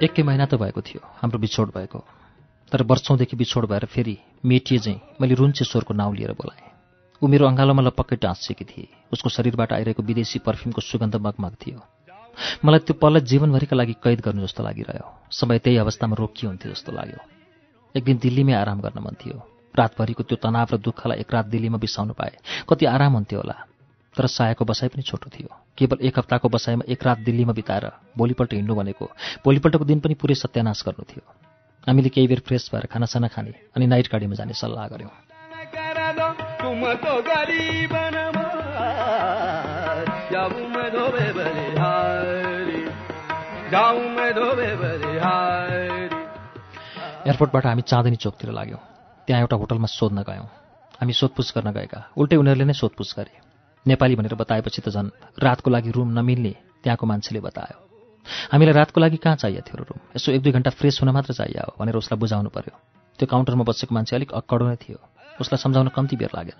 एकै 0.02 0.22
महिना 0.22 0.46
त 0.46 0.54
भएको 0.54 0.80
थियो 0.80 1.00
हाम्रो 1.20 1.38
बिछोड 1.38 1.68
भएको। 1.68 2.04
तर 2.72 2.82
वर्षौँदेखि 2.82 3.36
बिछोड 3.36 3.66
भएर 3.66 3.84
फेरि 3.84 4.18
मेटिए 4.44 4.78
चाहिँ 4.78 5.00
मैले 5.20 5.34
रुन्चे 5.34 5.64
स्वरको 5.64 5.94
नाउँ 5.94 6.16
लिएर 6.16 6.32
बोलाएँ। 6.32 6.72
ऊ 7.22 7.28
मेरो 7.28 7.46
अँगालोमा 7.46 7.82
लपक्कै 7.82 8.16
टाँसिएकी 8.16 8.64
थिए। 8.64 8.88
उसको 9.12 9.28
शरीरबाट 9.28 9.72
आइरहेको 9.72 10.02
विदेशी 10.02 10.38
पर्फ्युमको 10.38 10.80
सुगन्ध 10.80 11.16
मगमग 11.16 11.52
थियो। 11.52 11.80
मलाई 12.64 12.78
त्यो 12.78 12.94
पललाई 12.96 13.20
जीवनभरिका 13.20 13.76
लागि 13.76 13.92
कैद 13.92 14.20
गर्नु 14.20 14.42
जस्तो 14.42 14.64
लागिरह्यो। 14.64 15.28
समय 15.30 15.58
त्यही 15.58 15.76
अवस्थामा 15.76 16.16
रोकियो 16.18 16.50
हुन्थ्यो 16.50 16.72
जस्तो 16.72 16.92
लाग्यो। 16.92 17.20
एक 17.96 18.04
दिन 18.04 18.16
दिल्लीमै 18.18 18.52
आराम 18.52 18.80
गर्न 18.80 18.98
मन 19.04 19.16
थियो। 19.20 19.36
रातभरिको 19.76 20.22
त्यो 20.22 20.36
तनाव 20.36 20.66
र 20.72 20.76
दुःखलाई 20.76 21.18
एक 21.20 21.34
रात 21.34 21.46
दिल्लीमा 21.46 21.78
बिसाउनु 21.78 22.12
पाए। 22.12 22.64
कति 22.68 22.86
आराम 22.86 23.12
हुन्थ्यो 23.12 23.40
होला। 23.40 23.75
तर 24.16 24.26
सायाको 24.26 24.64
बसाइ 24.64 24.88
पनि 24.88 25.02
छोटो 25.02 25.30
थियो। 25.30 25.48
केवल 25.78 25.98
एक 26.00 26.18
हप्ताको 26.18 26.48
बसाइमा 26.48 26.84
एक 26.88 27.04
रात 27.04 27.18
दिल्लीमा 27.18 27.52
बिताएर 27.52 27.90
भोलिपल्ट 28.18 28.52
हिँड्नु 28.52 28.74
भनेको। 28.74 29.10
भोलिपल्टको 29.44 29.84
दिन 29.84 30.00
पनि 30.00 30.14
पुरै 30.14 30.34
सत्यानाश 30.34 30.82
गर्नु 30.86 31.04
थियो। 31.04 31.24
हामीले 31.88 32.08
केही 32.08 32.26
बेर 32.26 32.40
फ्रेस 32.40 32.70
भएर 32.74 32.86
खानासाना 32.86 33.28
खाने 33.28 33.52
अनि 33.76 33.86
नाइट 33.86 34.08
गाडीमा 34.12 34.34
जाने 34.34 34.52
सल्लाह 34.52 34.88
गऱ्यौँ 34.88 35.10
एयरपोर्टबाट 47.26 47.66
हामी 47.66 47.82
चाँदनी 47.82 48.16
चोकतिर 48.16 48.50
लाग्यौँ। 48.50 48.78
त्यहाँ 49.26 49.40
एउटा 49.40 49.56
होटलमा 49.56 49.86
सोध्न 49.86 50.22
गयौँ। 50.22 50.46
हामी 51.00 51.12
सोधपुछ 51.12 51.58
गर्न 51.58 51.70
गएका। 51.70 52.10
उल्टै 52.16 52.36
उनीहरूले 52.36 52.64
नै 52.64 52.72
सोधपुछ 52.72 53.14
गरे। 53.16 53.45
नेपाली 53.86 54.14
भनेर 54.16 54.34
बताएपछि 54.34 54.82
त 54.82 54.88
झन् 54.90 55.08
रातको 55.38 55.70
लागि 55.70 55.90
रुम 55.90 56.08
नमिल्ने 56.18 56.54
त्यहाँको 56.82 57.06
मान्छेले 57.06 57.40
बतायो। 57.40 57.78
हामीलाई 58.52 58.74
रातको 58.74 59.00
लागि 59.00 59.16
कहाँ 59.22 59.36
चाहिएको 59.36 59.66
थियो 59.66 59.84
रुम 59.86 59.98
यसो 60.16 60.32
एक 60.32 60.42
दुई 60.42 60.52
घन्टा 60.52 60.70
फ्रेस 60.74 60.98
हुन 61.02 61.10
मात्र 61.14 61.32
चाहियो 61.32 61.74
भनेर 61.78 61.96
उसलाई 61.96 62.18
बुझाउनु 62.18 62.50
पर्यो। 62.50 62.74
त्यो 63.18 63.26
काउन्टरमा 63.26 63.64
बसेको 63.64 63.94
मान्छे 63.94 64.16
अलिक 64.16 64.30
अक्कडो 64.34 64.64
नै 64.66 64.76
थियो। 64.82 64.98
उसलाई 65.40 65.58
सम्झाउन 65.62 65.88
कम्ती 65.94 66.16
बेर 66.16 66.30
लागेन। 66.34 66.58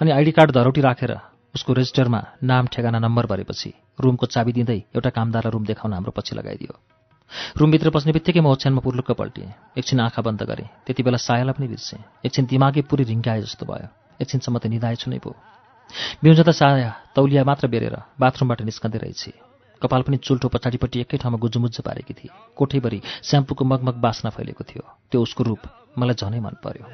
अनि 0.00 0.10
आइडी 0.10 0.32
कार्ड 0.32 0.50
धरोटी 0.54 0.80
राखेर 0.80 1.12
उसको 1.54 1.72
रेजिस्टरमा 1.72 2.20
नाम 2.42 2.66
ठेगाना 2.72 2.98
नम्बर 2.98 3.26
भरेपछि 3.26 3.70
रुमको 4.00 4.26
चाबी 4.26 4.52
दिँदै 4.52 4.78
एउटा 4.94 5.10
कामदारलाई 5.10 5.50
रुम 5.50 5.64
देखाउन 5.66 5.92
हाम्रो 5.92 6.12
पछि 6.14 6.34
लगाइदियो। 6.34 6.74
रुमभित्र 7.58 7.90
पस्ने 7.90 8.12
बित्तिकै 8.12 8.40
म 8.40 8.54
ओछ्यानमा 8.54 8.80
पुर्लुक्क 8.82 9.10
पल्टिएँ 9.18 9.50
एकछिन 9.78 10.00
आँखा 10.00 10.22
बन्द 10.22 10.42
गरेँ। 10.46 10.68
त्यति 10.86 11.02
बेला 11.02 11.18
सायालाई 11.18 11.54
पनि 11.58 11.66
बिर्सेँ। 11.74 12.02
एकछिन 12.26 12.44
दिमागै 12.46 12.82
पुरै 12.86 13.04
रिङ्काए 13.10 13.42
जस्तो 13.42 13.66
भयो। 13.66 13.88
एकछिनसम्म 14.22 14.58
त 14.58 14.66
निधाएछु 14.70 15.10
नै 15.10 15.18
पो। 15.18 15.34
बिउज 16.22 16.40
त 16.40 16.50
साया 16.50 16.90
तौलिया 17.16 17.44
मात्र 17.44 17.68
बेरेर 17.68 17.96
बाथरुमबाट 18.20 18.62
निस्कँदै 18.62 18.98
रहेछ। 18.98 19.24
कपाल 19.82 20.02
पनि 20.02 20.16
चुल्ठो 20.16 20.48
पछाडिपट्टि 20.48 21.00
एकै 21.00 21.16
ठाउँमा 21.20 21.38
गुजुमुज्जु 21.38 21.82
पारेकी 21.84 22.14
थिए। 22.14 22.32
कोठैभरि 22.56 23.00
स्याम्पूको 23.22 23.64
मगमग 23.64 23.96
बास्ना 24.00 24.30
फैलेको 24.30 24.64
थियो। 24.64 24.84
त्यो 25.10 25.20
उसको 25.22 25.44
रूप 25.44 25.62
मलाई 25.98 26.16
झनै 26.16 26.40
मन 26.40 26.56
पर्यो। 26.64 26.84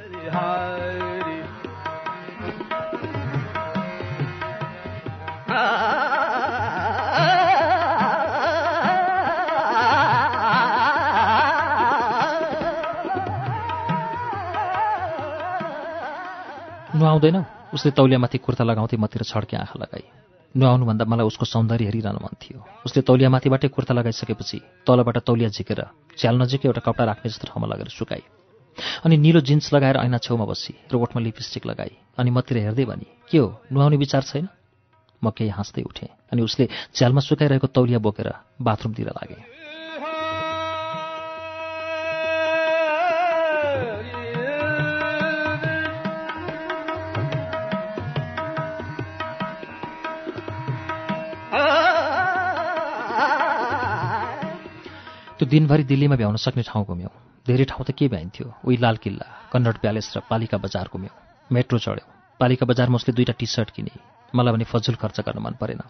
नुहाउँदैन 16.90 17.59
उसले 17.74 17.90
तौलियामाथि 17.92 18.38
कुर्ता 18.38 18.64
लगाउँदै 18.64 18.96
मतिर 18.96 19.22
छड्के 19.22 19.56
आँखा 19.56 19.78
लगाई। 19.78 20.04
नुहाउनुभन्दा 20.54 21.04
मलाई 21.06 21.26
उसको 21.26 21.44
सौन्दर्य 21.46 21.84
हेरिरहनु 21.84 22.18
मन 22.18 22.34
थियो। 22.42 22.58
उसले 22.86 23.00
तौलियामाथिबाटै 23.06 23.68
कुर्ता 23.70 23.94
लगाइसकेपछि 23.94 24.58
तलबाट 24.86 25.18
तौलिया 25.22 25.48
झिकेर 25.48 25.80
झ्याल 26.18 26.34
नजिकै 26.42 26.66
एउटा 26.66 26.82
कपडा 26.82 27.04
राख्ने 27.06 27.30
जस्तो 27.30 27.46
ठाउँमा 27.46 27.66
लगेर 27.70 27.88
सुकाई। 27.94 28.22
अनि 29.06 29.16
निलो 29.16 29.40
जिन्स 29.46 29.72
लगाएर 29.74 29.96
ऐना 30.02 30.18
छेउमा 30.18 30.44
बसी 30.50 30.74
र 30.90 30.94
ओठमा 30.98 31.22
लिपस्टिक 31.22 31.66
लगाई। 31.66 31.94
अनि 32.18 32.30
मतिर 32.30 32.58
हेर्दै 32.66 32.84
भनी 32.84 33.06
के 33.30 33.38
हो 33.38 33.46
नुहाउने 33.70 33.96
विचार 33.96 34.22
छैन? 34.26 34.48
म 35.22 35.30
केही 35.30 35.52
हाँस्दै 35.54 35.82
उठेँ 35.86 36.10
अनि 36.32 36.42
उसले 36.42 36.64
झ्यालमा 36.96 37.20
सुकाइरहेको 37.20 37.66
तौलिया 37.70 37.98
बोकेर 38.02 38.28
बाथरुमतिर 38.58 39.08
लागे। 39.14 39.59
दिनभरि 55.50 55.84
दिल्लीमा 55.84 56.16
भ्याउन 56.16 56.36
सक्ने 56.36 56.62
ठाउँ 56.62 56.84
घुम्यौँ 56.86 57.12
धेरै 57.46 57.64
ठाउँ 57.66 57.84
त 57.84 57.90
के 57.90 58.06
भ्याइन्थ्यो? 58.08 58.46
उही 58.64 58.76
लाल 58.76 58.96
किल्ला 59.02 59.26
कन्नड 59.52 59.76
प्यालेस 59.82 60.06
र 60.16 60.20
पालिका 60.30 60.56
बजार 60.62 60.86
घुम्यौँ 60.92 61.14
मेट्रो 61.50 61.78
चढ्यौँ। 61.78 62.08
पालिका 62.40 62.64
बजारमा 62.66 62.96
उसले 62.96 63.12
दुईवटा 63.14 63.34
टी 63.34 63.46
सर्ट 63.46 63.70
किने। 63.74 63.90
मलाई 64.30 64.52
भने 64.54 64.64
फजुल 64.64 64.94
खर्च 64.94 65.20
गर्न 65.26 65.42
मन 65.42 65.54
परेन। 65.60 65.82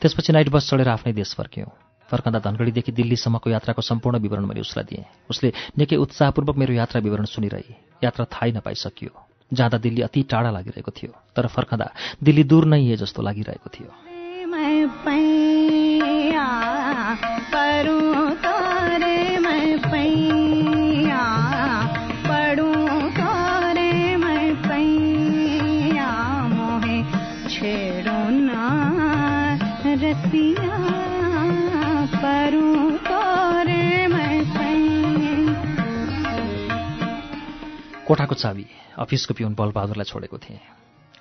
त्यसपछि 0.00 0.32
नाइट 0.32 0.48
बस 0.52 0.68
चढेर 0.68 0.88
आफ्नै 0.88 1.12
देश 1.12 1.34
फर्क्यौँ। 1.34 1.72
फर्कँदा 2.08 2.38
धनगढीदेखि 2.44 2.92
दिल्लीसम्मको 2.92 3.50
यात्राको 3.50 3.82
सम्पूर्ण 3.82 4.18
विवरण 4.20 4.44
मैले 4.44 4.60
उसलाई 4.60 4.84
दिएँ। 4.84 5.04
उसले 5.32 5.52
निकै 5.78 5.96
उत्साहपूर्वक 5.96 6.56
मेरो 6.60 6.72
यात्रा 6.76 7.00
विवरण 7.00 7.24
सुनिरहे। 7.24 8.04
यात्रा 8.04 8.24
थाहै 8.28 8.52
नपाइसकियो। 8.52 9.12
जाँदा 9.52 9.78
दिल्ली 9.78 10.02
अति 10.02 10.20
टाढा 10.28 10.50
लागिरहेको 10.50 10.90
थियो 10.92 11.12
तर 11.36 11.46
फर्कँदा 11.48 11.88
दिल्ली 12.20 12.44
दूर 12.44 12.64
नै 12.68 12.96
जस्तो 12.96 13.22
लागिरहेको 13.22 13.68
थियो। 13.72 13.90
कोठाको 38.12 38.36
चाबी 38.36 38.66
अफिसको 39.00 39.32
पिउन 39.32 39.56
बलबहादुरलाई 39.56 40.04
छोडेको 40.04 40.36
थिएँ। 40.36 40.60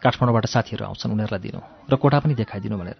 काठमाडौँबाट 0.03 0.45
साथीहरू 0.45 0.83
आउँछन् 0.83 1.15
उनीहरूलाई 1.15 1.39
दिनु 1.39 1.59
र 1.87 1.95
कोठा 1.95 2.19
पनि 2.19 2.35
देखाइदिनु 2.35 2.75
भनेर। 2.75 2.99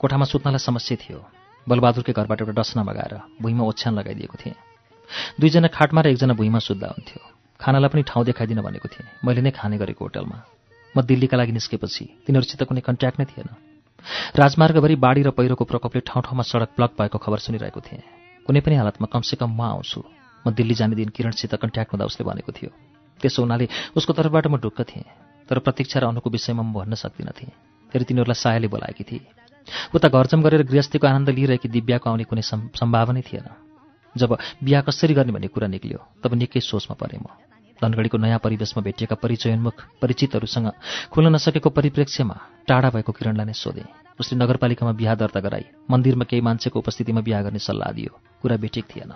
कोठामा 0.00 0.24
सुत्नलाई 0.24 0.64
समस्या 0.64 0.96
थियो। 0.96 1.20
बलबहादुरकै 1.66 2.16
घरबाट 2.16 2.40
एउटा 2.40 2.56
डसना 2.56 2.82
मगाएर 2.88 3.14
भुइँमा 3.36 3.64
ओछ्यान 3.68 3.92
लगाइदिएको 4.00 4.36
थिएँ। 4.40 4.56
दुईजना 5.44 5.68
खाटमा 5.68 6.00
र 6.00 6.16
एकजना 6.16 6.32
भुइँमा 6.40 6.60
सुत्दा 6.64 6.88
हुन्थ्यो। 6.88 7.20
खानालाई 7.60 7.90
पनि 7.92 8.02
ठाउँ 8.08 8.24
देखाइदिन 8.24 8.64
भनेको 8.64 8.88
थिएँ। 8.88 9.06
मैले 9.20 9.44
नै 9.44 9.52
खाने 9.52 9.76
गरेको 9.76 10.08
होटलमा। 10.08 10.38
म 10.96 11.04
दिल्लीका 11.04 11.36
लागि 11.36 11.52
निस्केपछि 11.52 12.24
तिनीहरूसित 12.24 12.64
कुनै 12.64 12.80
कन्ट्याक्ट 12.80 13.20
नै 13.20 13.28
थिएन। 13.28 13.48
राजमार्गभरि 14.40 14.96
बाढी 14.96 15.22
र 15.28 15.36
पहिरोको 15.36 15.68
प्रकोपले 15.68 16.00
ठाउँ 16.00 16.24
ठाउँमा 16.24 16.48
सडक 16.48 16.80
ब्लक 16.80 16.96
भएको 16.96 17.18
खबर 17.20 17.38
सुनिरहेको 17.44 17.80
थिएँ। 17.84 18.02
कुनै 18.48 18.60
पनि 18.64 18.80
हालतमा 18.80 19.12
कमसेकम 19.12 19.52
म 19.52 19.60
आउँछु। 19.76 20.00
म 20.00 20.56
दिल्ली 20.56 20.74
जाने 20.80 20.96
दिन 20.96 21.12
किरणसित 21.12 21.60
कन्ट्याक्ट 21.60 21.92
हुँदा 21.92 22.08
उसले 22.08 22.24
भनेको 22.24 22.52
थियो। 22.56 22.72
त्यसो 23.20 23.42
हुनाले 23.42 23.68
उसको 23.96 24.12
तर्फबाट 24.12 24.46
म 24.46 24.56
ढुक्क 24.58 24.80
थिएँ 24.84 25.04
तर 25.48 25.58
प्रतीक्षा 25.58 26.00
र 26.00 26.04
अनुको 26.12 26.30
विषयमा 26.30 26.62
म 26.62 26.72
भन्न 26.72 26.94
सक्दिनँ 26.94 27.32
थिएँ। 27.32 27.52
फेरि 27.92 28.04
तिनीहरूलाई 28.04 28.36
सायाले 28.36 28.68
बोलाएकी 28.68 29.04
थिए। 29.04 29.24
उता 29.94 30.08
घरजम 30.08 30.40
गरेर 30.42 30.62
गृहस्थीको 30.64 31.06
आनन्द 31.06 31.28
लिइरहेकी 31.32 31.68
दिव्याको 31.68 32.06
आउने 32.10 32.24
कुनै 32.24 32.42
सम्भावनै 32.74 33.22
थिएन। 33.24 33.48
जब 34.14 34.30
बिहा 34.64 34.80
कसरी 34.84 35.14
गर्ने 35.14 35.32
भन्ने 35.32 35.48
कुरा 35.48 35.68
निक्ल्यो 35.68 36.00
तब 36.20 36.34
निकै 36.34 36.60
सोचमा 36.60 36.94
परेँ 36.96 37.20
म। 37.20 37.28
धनगढीको 37.78 38.18
नयाँ 38.18 38.40
परिवेशमा 38.42 38.82
भेटिएका 38.82 39.16
परिचयोन्मुख 39.22 39.76
परिचितहरूसँग 40.02 40.68
खुल्न 41.12 41.28
नसकेको 41.34 41.70
परिप्रेक्ष्यमा 41.70 42.36
टाढा 42.66 42.88
भएको 42.90 43.12
किरणलाई 43.12 43.46
नै 43.46 43.54
सोधेँ। 43.54 43.86
उसले 44.18 44.34
नगरपालिकामा 44.34 44.92
बिहा 44.98 45.14
दर्ता 45.14 45.40
गराई 45.40 45.64
मन्दिरमा 45.86 46.24
केही 46.26 46.42
मान्छेको 46.42 46.76
उपस्थितिमा 46.76 47.20
बिहा 47.22 47.40
गर्ने 47.46 47.62
सल्लाह 47.62 47.92
दियो। 47.94 48.12
कुरा 48.42 48.56
बेठिक 48.58 48.84
थिएन। 48.90 49.12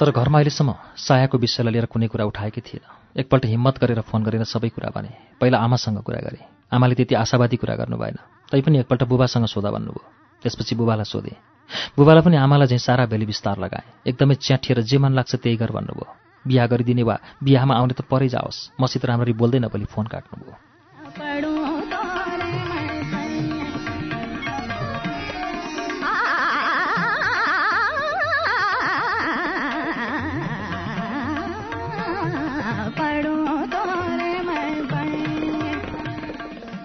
तर 0.00 0.10
घरमा 0.10 0.38
अहिलेसम्म 0.38 0.70
सायाको 0.96 1.38
विषयलाई 1.38 1.72
लिएर 1.72 1.86
कुनै 1.86 2.08
कुरा 2.08 2.24
उठाएकै 2.24 2.60
थिएन। 2.60 2.84
एकपल्ट 3.20 3.44
हिम्मत 3.44 3.78
गरेर 3.84 4.00
फोन 4.00 4.24
गरेर 4.24 4.44
सबै 4.48 4.68
कुरा 4.68 4.90
भने 4.96 5.12
पहिला 5.40 5.58
आमासँग 5.58 5.98
कुरा 6.00 6.20
गरेँ। 6.24 6.44
आमाले 6.72 6.94
त्यति 6.94 7.14
आशावादी 7.14 7.56
कुरा 7.56 7.76
गर्नु 7.76 7.96
भएन 8.00 8.16
तैपनि 8.50 8.78
एकपल्ट 8.78 9.02
बुबासँग 9.04 9.44
सोधा 9.44 9.70
भन्नुभयो। 9.70 10.08
त्यसपछि 10.42 10.74
बुबालाई 10.74 11.04
सोधेँ 11.04 11.51
बुबालाई 11.96 12.22
पनि 12.22 12.36
आमालाई 12.36 12.66
चाहिँ 12.66 12.78
सारा 12.78 13.06
भेली 13.06 13.24
विस्तार 13.24 13.58
लगाए। 13.58 13.82
एकदमै 14.06 14.34
च्याठिएर 14.34 14.80
जे 14.80 14.98
मन 14.98 15.12
लाग्छ 15.12 15.34
त्यही 15.36 15.56
गर 15.56 15.70
भन्नुभयो। 15.72 16.06
बिहा 16.46 16.66
गरिदिने 16.66 17.02
वा 17.02 17.16
बिहामा 17.42 17.74
आउने 17.74 17.94
त 17.94 18.02
परै 18.02 18.28
जाओस्। 18.28 18.74
मसित 18.80 19.04
राम्ररी 19.04 19.32
बोल्दैन 19.32 19.66
भोलि 19.68 19.84
फोन 19.84 20.06
काट्नुभयो। 20.06 20.56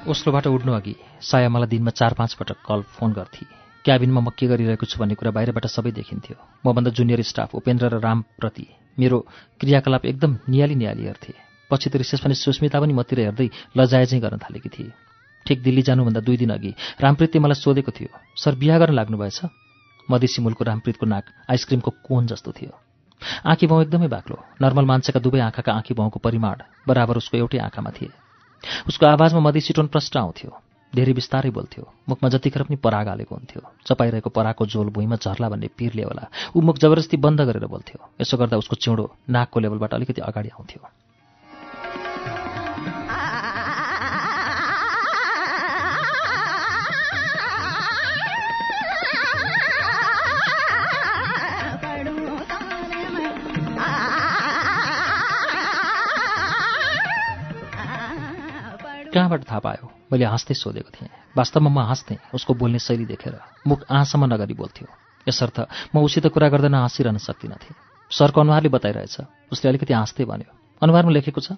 ओस्लोबाट 0.07 0.47
उड्नु 0.47 0.71
अघि 0.71 0.95
साया 1.21 1.49
मलाई 1.49 1.67
दिनमा 1.67 1.91
चार 1.91 2.13
पाँच 2.13 2.33
पटक 2.33 2.63
कल 2.63 2.81
फोन 2.95 3.11
गर्थे। 3.11 3.66
क्याबिनमा 3.85 4.21
म 4.21 4.29
के 4.37 4.47
गरिरहेको 4.47 4.85
छु 4.85 4.97
भन्ने 4.99 5.15
कुरा 5.15 5.31
बाहिरबाट 5.31 5.65
सबै 5.67 5.91
देखिन्थ्यो। 5.91 6.35
मभन्दा 6.65 6.91
जुनियर 6.91 7.21
स्टाफ 7.21 7.55
उपेन्द्र 7.55 7.85
र 7.93 7.99
रामप्रति 7.99 8.65
मेरो 8.99 9.17
क्रियाकलाप 9.59 10.05
एकदम 10.05 10.31
नियाली 10.49 10.75
नियाली 10.75 11.03
हेर्थे। 11.05 11.33
पछि 11.71 11.89
त 11.89 11.95
रिसेप्सनिस्ट 12.01 12.43
सुस्मिता 12.43 12.79
पनि 12.79 12.93
मतिर 12.93 13.19
हेर्दै 13.19 13.47
लजायजै 13.77 14.19
गर्न 14.19 14.37
थालेकी 14.39 14.69
थिए। 14.69 14.91
ठिक 15.45 15.63
दिल्ली 15.63 15.81
जानुभन्दा 15.81 16.19
दुई 16.19 16.37
दिन 16.37 16.51
अघि 16.51 16.71
रामप्रीतले 17.01 17.39
मलाई 17.39 17.55
सोधेको 17.55 17.91
थियो 17.91 18.09
सर 18.35 18.55
बिहा 18.55 18.77
गर्न 18.79 18.93
लाग्नुभएछ? 18.93 19.39
मधेसी 20.11 20.41
मुलको 20.41 20.63
रामप्रीतको 20.63 21.05
नाक 21.05 21.25
आइसक्रिमको 21.51 21.91
कोन 22.03 22.27
जस्तो 22.27 22.51
थियो। 22.51 22.71
आँखी 23.45 23.67
भाउ 23.67 23.81
एकदमै 23.81 24.07
बाक्लो 24.07 24.35
नर्मल 24.61 24.85
मान्छेका 24.85 25.19
दुवै 25.19 25.39
आँखाका 25.39 25.71
आँखी 25.73 25.93
भाउको 25.93 26.19
परिमाण 26.19 26.57
बराबर 26.87 27.17
उसको 27.17 27.37
एउटै 27.37 27.57
आँखामा 27.57 27.91
थिए। 27.91 28.11
उसको 28.87 29.05
आवाजमा 29.05 29.39
मधेसी 29.39 29.73
टोन 29.73 29.87
प्रष्ट 29.87 30.17
आउँथ्यो। 30.17 30.51
धेरै 30.97 31.13
बिस्तारै 31.13 31.49
बोल्थ्यो। 31.53 31.83
मुखमा 32.09 32.27
जतिखेर 32.33 32.63
पनि 32.65 32.75
पराग 32.81 33.07
हालेको 33.07 33.33
हुन्थ्यो। 33.35 33.61
चपाइरहेको 33.85 34.29
पराको 34.33 34.65
झोल 34.65 34.87
भुइँमा 34.89 35.15
झर्ला 35.21 35.47
भन्ने 35.49 35.69
पिरले 35.77 36.03
होला। 36.09 36.23
ऊ 36.57 36.61
मुख 36.61 36.77
जबरजस्ती 36.81 37.17
बन्द 37.21 37.41
गरेर 37.45 37.65
बोल्थ्यो। 37.69 37.99
यसो 38.21 38.37
गर्दा 38.37 38.57
उसको 38.57 38.75
चिउँडो 38.81 39.05
नाकको 39.29 39.57
लेभलबाट 39.59 39.93
अलिकति 39.93 40.21
अगाडि 40.21 40.49
आउँथ्यो। 40.49 40.81
कहाँबाट 59.13 59.41
थाहा 59.43 59.59
पायो? 59.59 59.85
मैले 60.11 60.25
हाँस्दै 60.25 60.53
सोधेको 60.53 60.91
थिएँ। 60.91 61.09
वास्तवमा 61.35 61.69
म 61.69 61.79
हाँस्थेँ। 61.85 62.17
उसको 62.33 62.53
बोल्ने 62.53 62.79
शैली 62.79 63.05
देखेर 63.05 63.35
मुख 63.67 63.85
आँसम्म 63.89 64.25
नगरी 64.33 64.53
बोल्थ्यो। 64.53 64.87
यसर्थ 65.27 65.57
म 65.95 66.03
उसित 66.03 66.27
कुरा 66.27 66.47
गर्दा 66.49 66.67
नहाँसिरहन 66.67 67.17
सक्दिनँ 67.17 67.57
थिएँ। 67.57 67.75
सरको 68.11 68.41
अनुहारले 68.41 68.69
बताइरहेछ। 68.69 69.15
उसले 69.51 69.69
अलिकति 69.69 69.93
हाँस्दै 69.93 70.25
भन्यो 70.25 70.51
अनुहारमा 70.81 71.11
लेखेको 71.11 71.41
छ? 71.41 71.55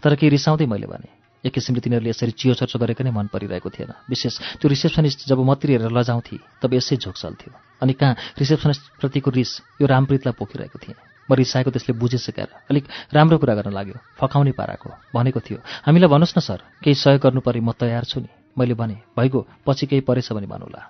तर 0.00 0.14
केही 0.16 0.30
रिसाउँदै 0.30 0.66
मैले 0.66 0.86
भने 0.86 1.08
एक 1.44 1.52
किसिमले 1.52 1.80
तिनीहरूले 1.80 2.10
यसरी 2.10 2.32
चियो 2.36 2.54
चर्चो 2.54 2.78
गरेको 2.78 3.04
नै 3.04 3.12
मन 3.16 3.26
परिरहेको 3.32 3.70
थिएन। 3.72 3.92
विशेष 4.08 4.60
त्यो 4.60 4.68
रिसेप्सनिस्ट 4.68 5.28
जब 5.28 5.40
मतिर 5.40 5.70
हेरेर 5.70 5.92
लजाउँथे 5.92 6.36
तब 6.60 6.70
यसै 6.76 6.96
झोक 7.00 7.16
चल्थ्यो 7.16 7.52
अनि 7.80 7.92
कहाँ 7.96 8.14
रिसेप्सनिस्टप्रतिको 8.36 9.30
रिस 9.32 9.80
यो 9.80 9.86
रामप्रीतलाई 9.88 10.36
पोखिरहेको 10.36 10.78
थिएँ। 10.78 11.09
म 11.30 11.34
रिसाएको 11.34 11.70
त्यसले 11.70 11.94
बुझे 11.94 12.18
सिकाएर 12.18 12.50
अलिक 12.70 12.84
राम्रो 13.14 13.38
कुरा 13.38 13.54
गर्न 13.54 13.70
लाग्यो। 13.70 13.94
फकाउने 14.18 14.52
पाराको 14.52 14.90
भनेको 15.14 15.40
थियो। 15.40 15.58
हामीलाई 15.86 16.10
भन्नुहोस् 16.10 16.36
न 16.36 16.40
सर 16.42 16.58
केही 16.82 16.94
सहयोग 16.94 17.22
गर्नु 17.22 17.40
परे 17.40 17.60
म 17.62 17.72
तयार 17.72 18.04
छु 18.04 18.20
नि। 18.20 18.28
मैले 18.58 18.74
भने 18.74 18.96
भइगयो 19.16 19.46
पछि 19.66 19.86
केही 19.86 20.02
परेछ 20.02 20.32
भने 20.32 20.46
भन्नुला 20.46 20.82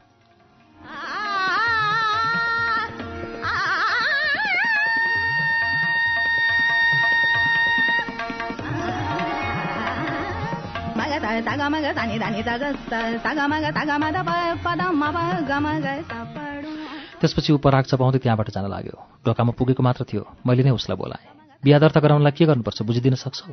त्यसपछि 17.21 17.53
ऊ 17.53 17.59
पराग 17.61 17.85
चपाउँदै 17.85 18.19
त्यहाँबाट 18.19 18.49
जान 18.51 18.67
लाग्यो। 18.67 18.97
ढोकामा 19.27 19.53
पुगेको 19.53 19.83
मात्र 19.85 20.05
थियो। 20.09 20.25
मैले 20.47 20.63
नै 20.65 20.73
उसलाई 20.73 20.97
बोलाएँ। 20.97 21.27
बिहा 21.61 21.79
दर्ता 21.79 22.01
गराउनलाई 22.01 22.33
के 22.33 22.45
गर्नुपर्छ 22.49 22.83
बुझिदिन 22.83 23.15
सक्छौ? 23.15 23.53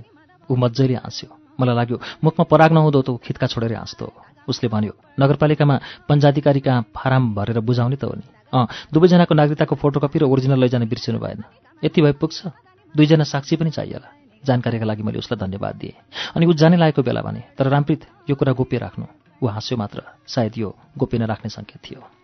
ऊ 0.50 0.56
मजाले 0.56 0.96
हाँस्यो। 1.04 1.28
मलाई 1.60 1.76
लाग्यो 1.76 1.98
मुखमा 2.24 2.44
पराग 2.48 2.72
नहुँदो 2.72 3.02
त 3.04 3.10
खित्का 3.20 3.48
छोडेर 3.52 3.76
हाँस्दो। 3.76 4.08
उसले 4.48 4.68
भन्यो 4.72 4.94
नगरपालिकामा 5.20 5.76
पञ्चाधिकारी 6.08 6.60
कहाँ 6.64 6.82
फाराम 6.96 7.36
भरेर 7.36 7.60
बुझाउने 7.60 8.00
त 8.00 8.04
हो 8.08 8.16
नि? 8.16 8.24
अँ 8.56 8.68
दुवैजनाको 8.96 9.36
नागरिकताको 9.36 9.76
फोटोकपी 9.76 10.20
र 10.20 10.24
ओरिजिनल 10.24 10.60
लैजान 10.64 10.88
बिर्सिनु 10.88 11.20
भएन। 11.20 11.44
यति 11.84 12.00
भए 12.02 12.16
पुग्छ। 12.16 12.48
दुईजना 12.96 13.28
साक्षी 13.28 13.56
पनि 13.60 13.72
चाहिएला। 13.76 14.08
जानकारीका 14.48 14.86
लागि 14.88 15.04
मैले 15.04 15.20
उसलाई 15.20 15.40
धन्यवाद 15.44 15.76
दिएँ। 15.76 16.00
अनि 16.36 16.46
ऊ 16.48 16.54
जाने 16.56 16.78
लागेको 16.80 17.04
बेला 17.04 17.22
भने 17.22 17.44
तर 17.60 17.68
रामप्रीत 17.68 18.32
यो 18.32 18.36
कुरा 18.40 18.54
गोप्य 18.56 18.78
राख्नु। 18.80 19.06
ऊ 19.44 19.48
हाँस्यो 19.52 19.76
मात्र। 19.78 20.00
सायद 20.24 20.54
यो 20.58 20.72
गोप्य 20.96 21.18
नराख्ने 21.20 21.50
सङ्केत 21.52 21.84
थियो। 21.84 22.17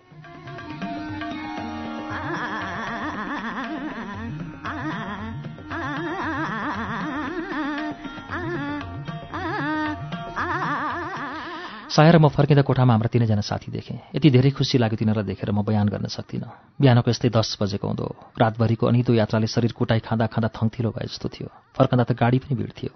सायर 11.93 12.17
म 12.17 12.27
फर्किँदा 12.33 12.61
कोठामा 12.65 12.93
हाम्रा 12.93 13.09
तिनैजना 13.13 13.41
साथी 13.45 13.69
देखेँ। 13.69 14.17
यति 14.17 14.29
धेरै 14.33 14.49
खुसी 14.57 14.77
लाग्यो 14.81 14.97
तिनीहरूलाई 14.97 15.29
देखेर 15.29 15.51
म 15.53 15.61
बयान 15.61 15.93
गर्न 15.93 16.09
सक्दिनँ। 16.09 16.81
बिहानको 16.81 17.05
यस्तै 17.05 17.29
दस 17.29 17.57
बजेको 17.61 17.85
हुँदो। 17.85 18.33
रातभरिको 18.33 18.87
अनिदो 18.89 19.13
यात्राले 19.13 19.45
शरीर 19.45 19.77
कुटाइ 19.77 19.99
खाँदा 20.01 20.25
खाँदा 20.25 20.49
थङ्थिलो 20.57 20.89
भए 20.89 21.05
जस्तो 21.05 21.29
थियो। 21.29 21.47
फर्कँदा 21.77 22.03
त 22.09 22.11
गाडी 22.17 22.39
पनि 22.41 22.53
भिड 22.57 22.71
थियो। 22.73 22.91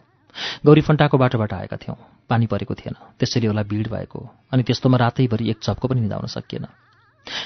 गौरी 0.66 0.82
फन्टाको 0.82 1.18
बाटोबाट 1.18 1.54
आएका 1.54 1.78
थियौँ। 1.78 1.98
पानी 2.26 2.46
परेको 2.50 2.74
थिएन। 2.74 2.96
त्यसैले 3.22 3.48
होला 3.48 3.64
भिड 3.70 3.86
भएको। 3.86 4.20
अनि 4.50 4.64
त्यस्तोमा 4.66 4.98
रातैभरि 4.98 5.46
एक 5.50 5.58
चप्को 5.62 5.88
पनि 5.88 6.02
निधाउन 6.02 6.26
सकिएन। 6.26 6.66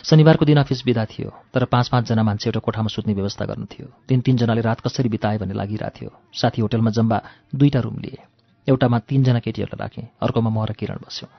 शनिबारको 0.07 0.45
दिन 0.45 0.57
अफिस 0.63 0.87
बिदा 0.87 1.05
थियो। 1.05 1.35
तर 1.51 1.67
पाँच 1.67 1.87
पाँचजना 1.87 2.23
मान्छे 2.23 2.47
एउटा 2.47 2.59
कोठामा 2.63 2.87
सुत्ने 2.87 3.13
व्यवस्था 3.13 3.45
गर्नु 3.45 3.65
थियो। 3.67 3.87
तिन 4.07 4.21
तिनजनाले 4.23 4.61
रात 4.61 4.79
कसरी 4.87 5.09
बिताए 5.09 5.37
भन्ने 5.37 5.53
लागिरहेको 5.53 5.99
थियो। 5.99 6.11
साथी 6.31 6.61
होटलमा 6.61 6.91
जम्बा 6.95 7.21
दुईवटा 7.55 7.79
रुम 7.79 7.99
लिए। 7.99 8.23
एउटामा 8.67 8.99
तिनजना 9.09 9.39
केटीहरूलाई 9.39 9.81
राखेँ। 9.81 10.05
अर्कोमा 10.21 10.49
म 10.49 10.57
र 10.65 10.71
किरण 10.73 10.97
बस्यौँ। 11.05 11.29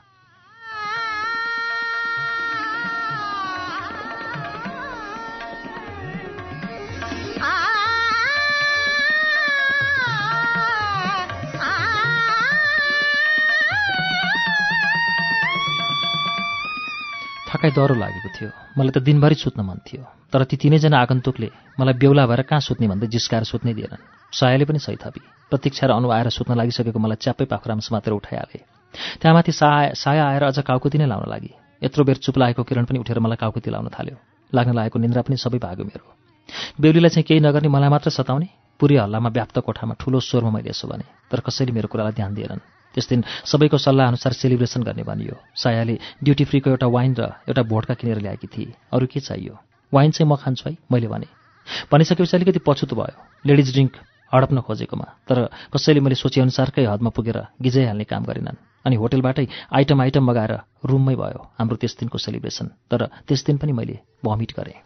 थकाइ 17.63 17.79
डह्रो 17.79 17.95
लागेको 17.95 18.29
थियो। 18.35 18.51
मलाई 18.75 18.91
त 18.91 18.99
दिनभरि 18.99 19.35
सुत्न 19.39 19.63
मन 19.63 19.79
थियो। 19.87 20.03
तर 20.35 20.43
ती 20.51 20.57
तिनैजना 20.59 20.99
आगन्तुकले 20.99 21.49
मलाई 21.79 21.95
बेहुला 21.95 22.27
भएर 22.27 22.43
कहाँ 22.51 22.59
सुत्ने 22.59 22.91
भन्दै 22.91 23.07
जिस्काएर 23.07 23.45
सुत्नै 23.47 23.75
दिएनन्। 23.79 24.03
सायाले 24.35 24.65
पनि 24.67 24.79
सही 24.83 24.99
थपी 24.99 25.23
प्रतीक्षा 25.47 25.87
र 25.87 25.91
अनु 25.95 26.11
आएर 26.11 26.29
सुत्न 26.35 26.59
लागिसकेको 26.59 26.99
मलाई 26.99 27.23
च्याप्पै 27.23 27.47
पाखुरामा 27.47 27.83
समातेर 27.87 28.13
उठाइहाले। 28.19 28.59
त्यहाँमाथि 29.23 29.53
साया 29.55 29.95
साया 29.95 30.23
आएर 30.27 30.43
अझ 30.43 30.59
काउकुती 30.67 30.99
नै 30.99 31.07
लाउन 31.07 31.31
लागि। 31.31 31.51
यत्रो 31.87 32.03
बेर 32.03 32.19
चुप 32.19 32.35
लागेको 32.43 32.63
किरण 32.67 32.85
पनि 32.91 32.99
उठेर 32.99 33.23
मलाई 33.23 33.39
काउकुती 33.39 33.71
लाउन 33.71 33.95
थाल्यो। 33.95 34.17
लाग्न 34.51 34.75
लागेको 34.75 34.99
निन्द्रा 34.99 35.23
पनि 35.23 35.39
सबै 35.39 35.63
भाग्यो 35.63 35.87
मेरो। 35.87 36.07
बेहुलीलाई 36.83 37.11
चाहिँ 37.15 37.27
केही 37.31 37.41
नगर्ने 37.47 37.71
मलाई 37.71 37.91
मात्र 37.95 38.11
सताउने? 38.11 38.75
पुरै 38.75 38.99
हल्लामा 38.99 39.31
व्याप्त 39.31 39.63
कोठामा 39.63 39.95
ठुलो 40.03 40.19
स्वरमा 40.19 40.51
मैले 40.51 40.75
यसो 40.75 40.91
भने 40.91 41.07
तर 41.31 41.47
कसैले 41.47 41.71
मेरो 41.71 41.87
कुरालाई 41.87 42.15
ध्यान 42.19 42.35
दिएनन्। 42.35 42.82
त्यस 42.95 43.09
दिन 43.09 43.25
सबैको 43.45 43.79
सल्लाह 43.79 44.07
अनुसार 44.09 44.33
सेलिब्रेसन 44.33 44.83
गर्ने 44.83 45.03
भनियो। 45.03 45.37
सायाले 45.57 45.99
ड्युटी 46.23 46.45
फ्रीको 46.45 46.71
एउटा 46.71 46.87
वाइन 46.87 47.13
र 47.19 47.23
एउटा 47.49 47.63
भोटका 47.63 47.95
किनेर 47.95 48.19
ल्याएकी 48.21 48.47
थिए। 48.47 48.73
अरू 48.93 49.07
के 49.07 49.21
चाहियो? 49.21 49.55
वाइन 49.93 50.11
चाहिँ 50.11 50.29
म 50.31 50.37
खान्छु 50.37 50.69
है 50.69 50.77
मैले 50.93 51.09
भने। 51.09 51.29
भनिसकेपछि 51.93 52.37
अलिकति 52.37 52.61
पछुतो 52.67 52.97
भयो। 52.97 53.17
लेडिज 53.45 53.73
ड्रिङ्क 53.73 53.93
हडप्न 54.33 54.61
खोजेकोमा 54.65 55.07
तर 55.29 55.39
कसैले 55.73 56.01
मैले 56.01 56.17
सोचेअनुसारकै 56.17 56.85
हदमा 56.89 57.11
पुगेर 57.13 57.39
गिजाइहाल्ने 57.61 58.05
काम 58.05 58.25
गरेनन्। 58.25 58.57
अनि 58.87 58.97
होटेलबाटै 58.97 59.47
आइटम 59.77 60.01
आइटम 60.01 60.25
मगाएर 60.25 60.53
रुममै 60.89 61.15
भयो 61.15 61.41
हाम्रो 61.61 61.77
त्यस 61.77 61.97
दिनको 62.01 62.19
सेलिब्रेसन। 62.19 62.67
तर 62.91 63.01
त्यस 63.29 63.45
दिन 63.45 63.57
पनि 63.61 63.73
मैले 63.73 64.01
भमिट 64.25 64.53
गरेँ। 64.57 64.77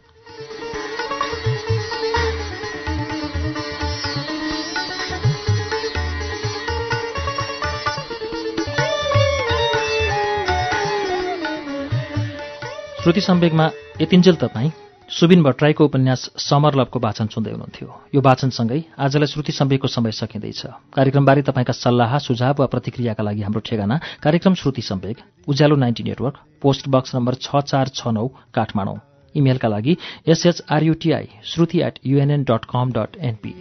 श्रुति 13.06 13.20
सम्वेकमा 13.20 13.64
यतिन्जेल 14.00 14.34
तपाईँ 14.34 14.70
सुबिन 15.08 15.42
भट्टराईको 15.42 15.84
उपन्यास 15.84 16.22
समर 16.42 16.74
लभको 16.74 16.98
वाचन 16.98 17.26
सुन्दै 17.30 17.50
हुनुहुन्थ्यो। 17.50 17.88
यो 18.14 18.20
वाचनसँगै 18.20 18.82
आजलाई 18.98 19.26
श्रुति 19.30 19.52
सम्वेकको 19.52 19.88
समय 19.88 20.12
सकिँदैछ। 20.12 20.62
कार्यक्रमबारे 20.90 21.42
तपाईँका 21.46 21.72
सल्लाह 21.72 22.18
सुझाव 22.18 22.54
वा 22.58 22.66
प्रतिक्रियाका 22.66 23.22
लागि 23.22 23.42
हाम्रो 23.42 23.60
ठेगाना 23.62 23.96
कार्यक्रम 24.18 24.54
Shruti 24.58 24.82
Sambeg 24.82 25.16
Ujyaalo 25.46 25.76
ninety 25.76 26.02
network 26.02 26.36
post 26.62 26.88
box 26.90 27.14
number 27.14 27.34
छ 27.38 27.62
चार 27.62 27.88
छ 27.94 28.10
नौ 28.10 28.26
काठमाडौँ। 28.50 28.98
इमेलका 29.34 29.68
लागि 29.68 29.96
S H R U T I 30.26 31.28
Shruti 31.46 31.78
at 31.86 31.98
UNN 32.06 32.42
dot 32.42 32.64
com 32.66 32.90
dot 32.90 33.16
NP 33.22 33.54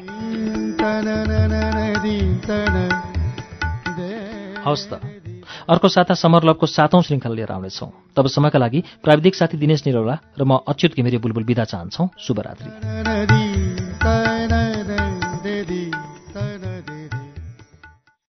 हवस् 4.65 4.89
त। 4.89 5.24
अर्को 5.69 5.89
साता 5.89 6.13
समर 6.13 6.43
लभको 6.43 6.65
सातौं 6.65 7.01
श्रृङ्खला 7.01 7.33
लिएर 7.33 7.51
आउनेछौँ। 7.51 7.89
तबसम्मका 8.15 8.59
लागि 8.59 8.83
प्राविधिक 9.03 9.35
साथी 9.35 9.57
दिनेश 9.57 9.83
निरौला 9.87 10.17
र 10.37 10.45
म 10.45 10.59
अच्युत 10.67 10.93
घिमिरे 10.93 11.17
बुलबुल 11.17 11.43
विदा 11.43 11.63
चाहन्छौ। 11.63 12.09
शुभरात्रि। 12.19 14.34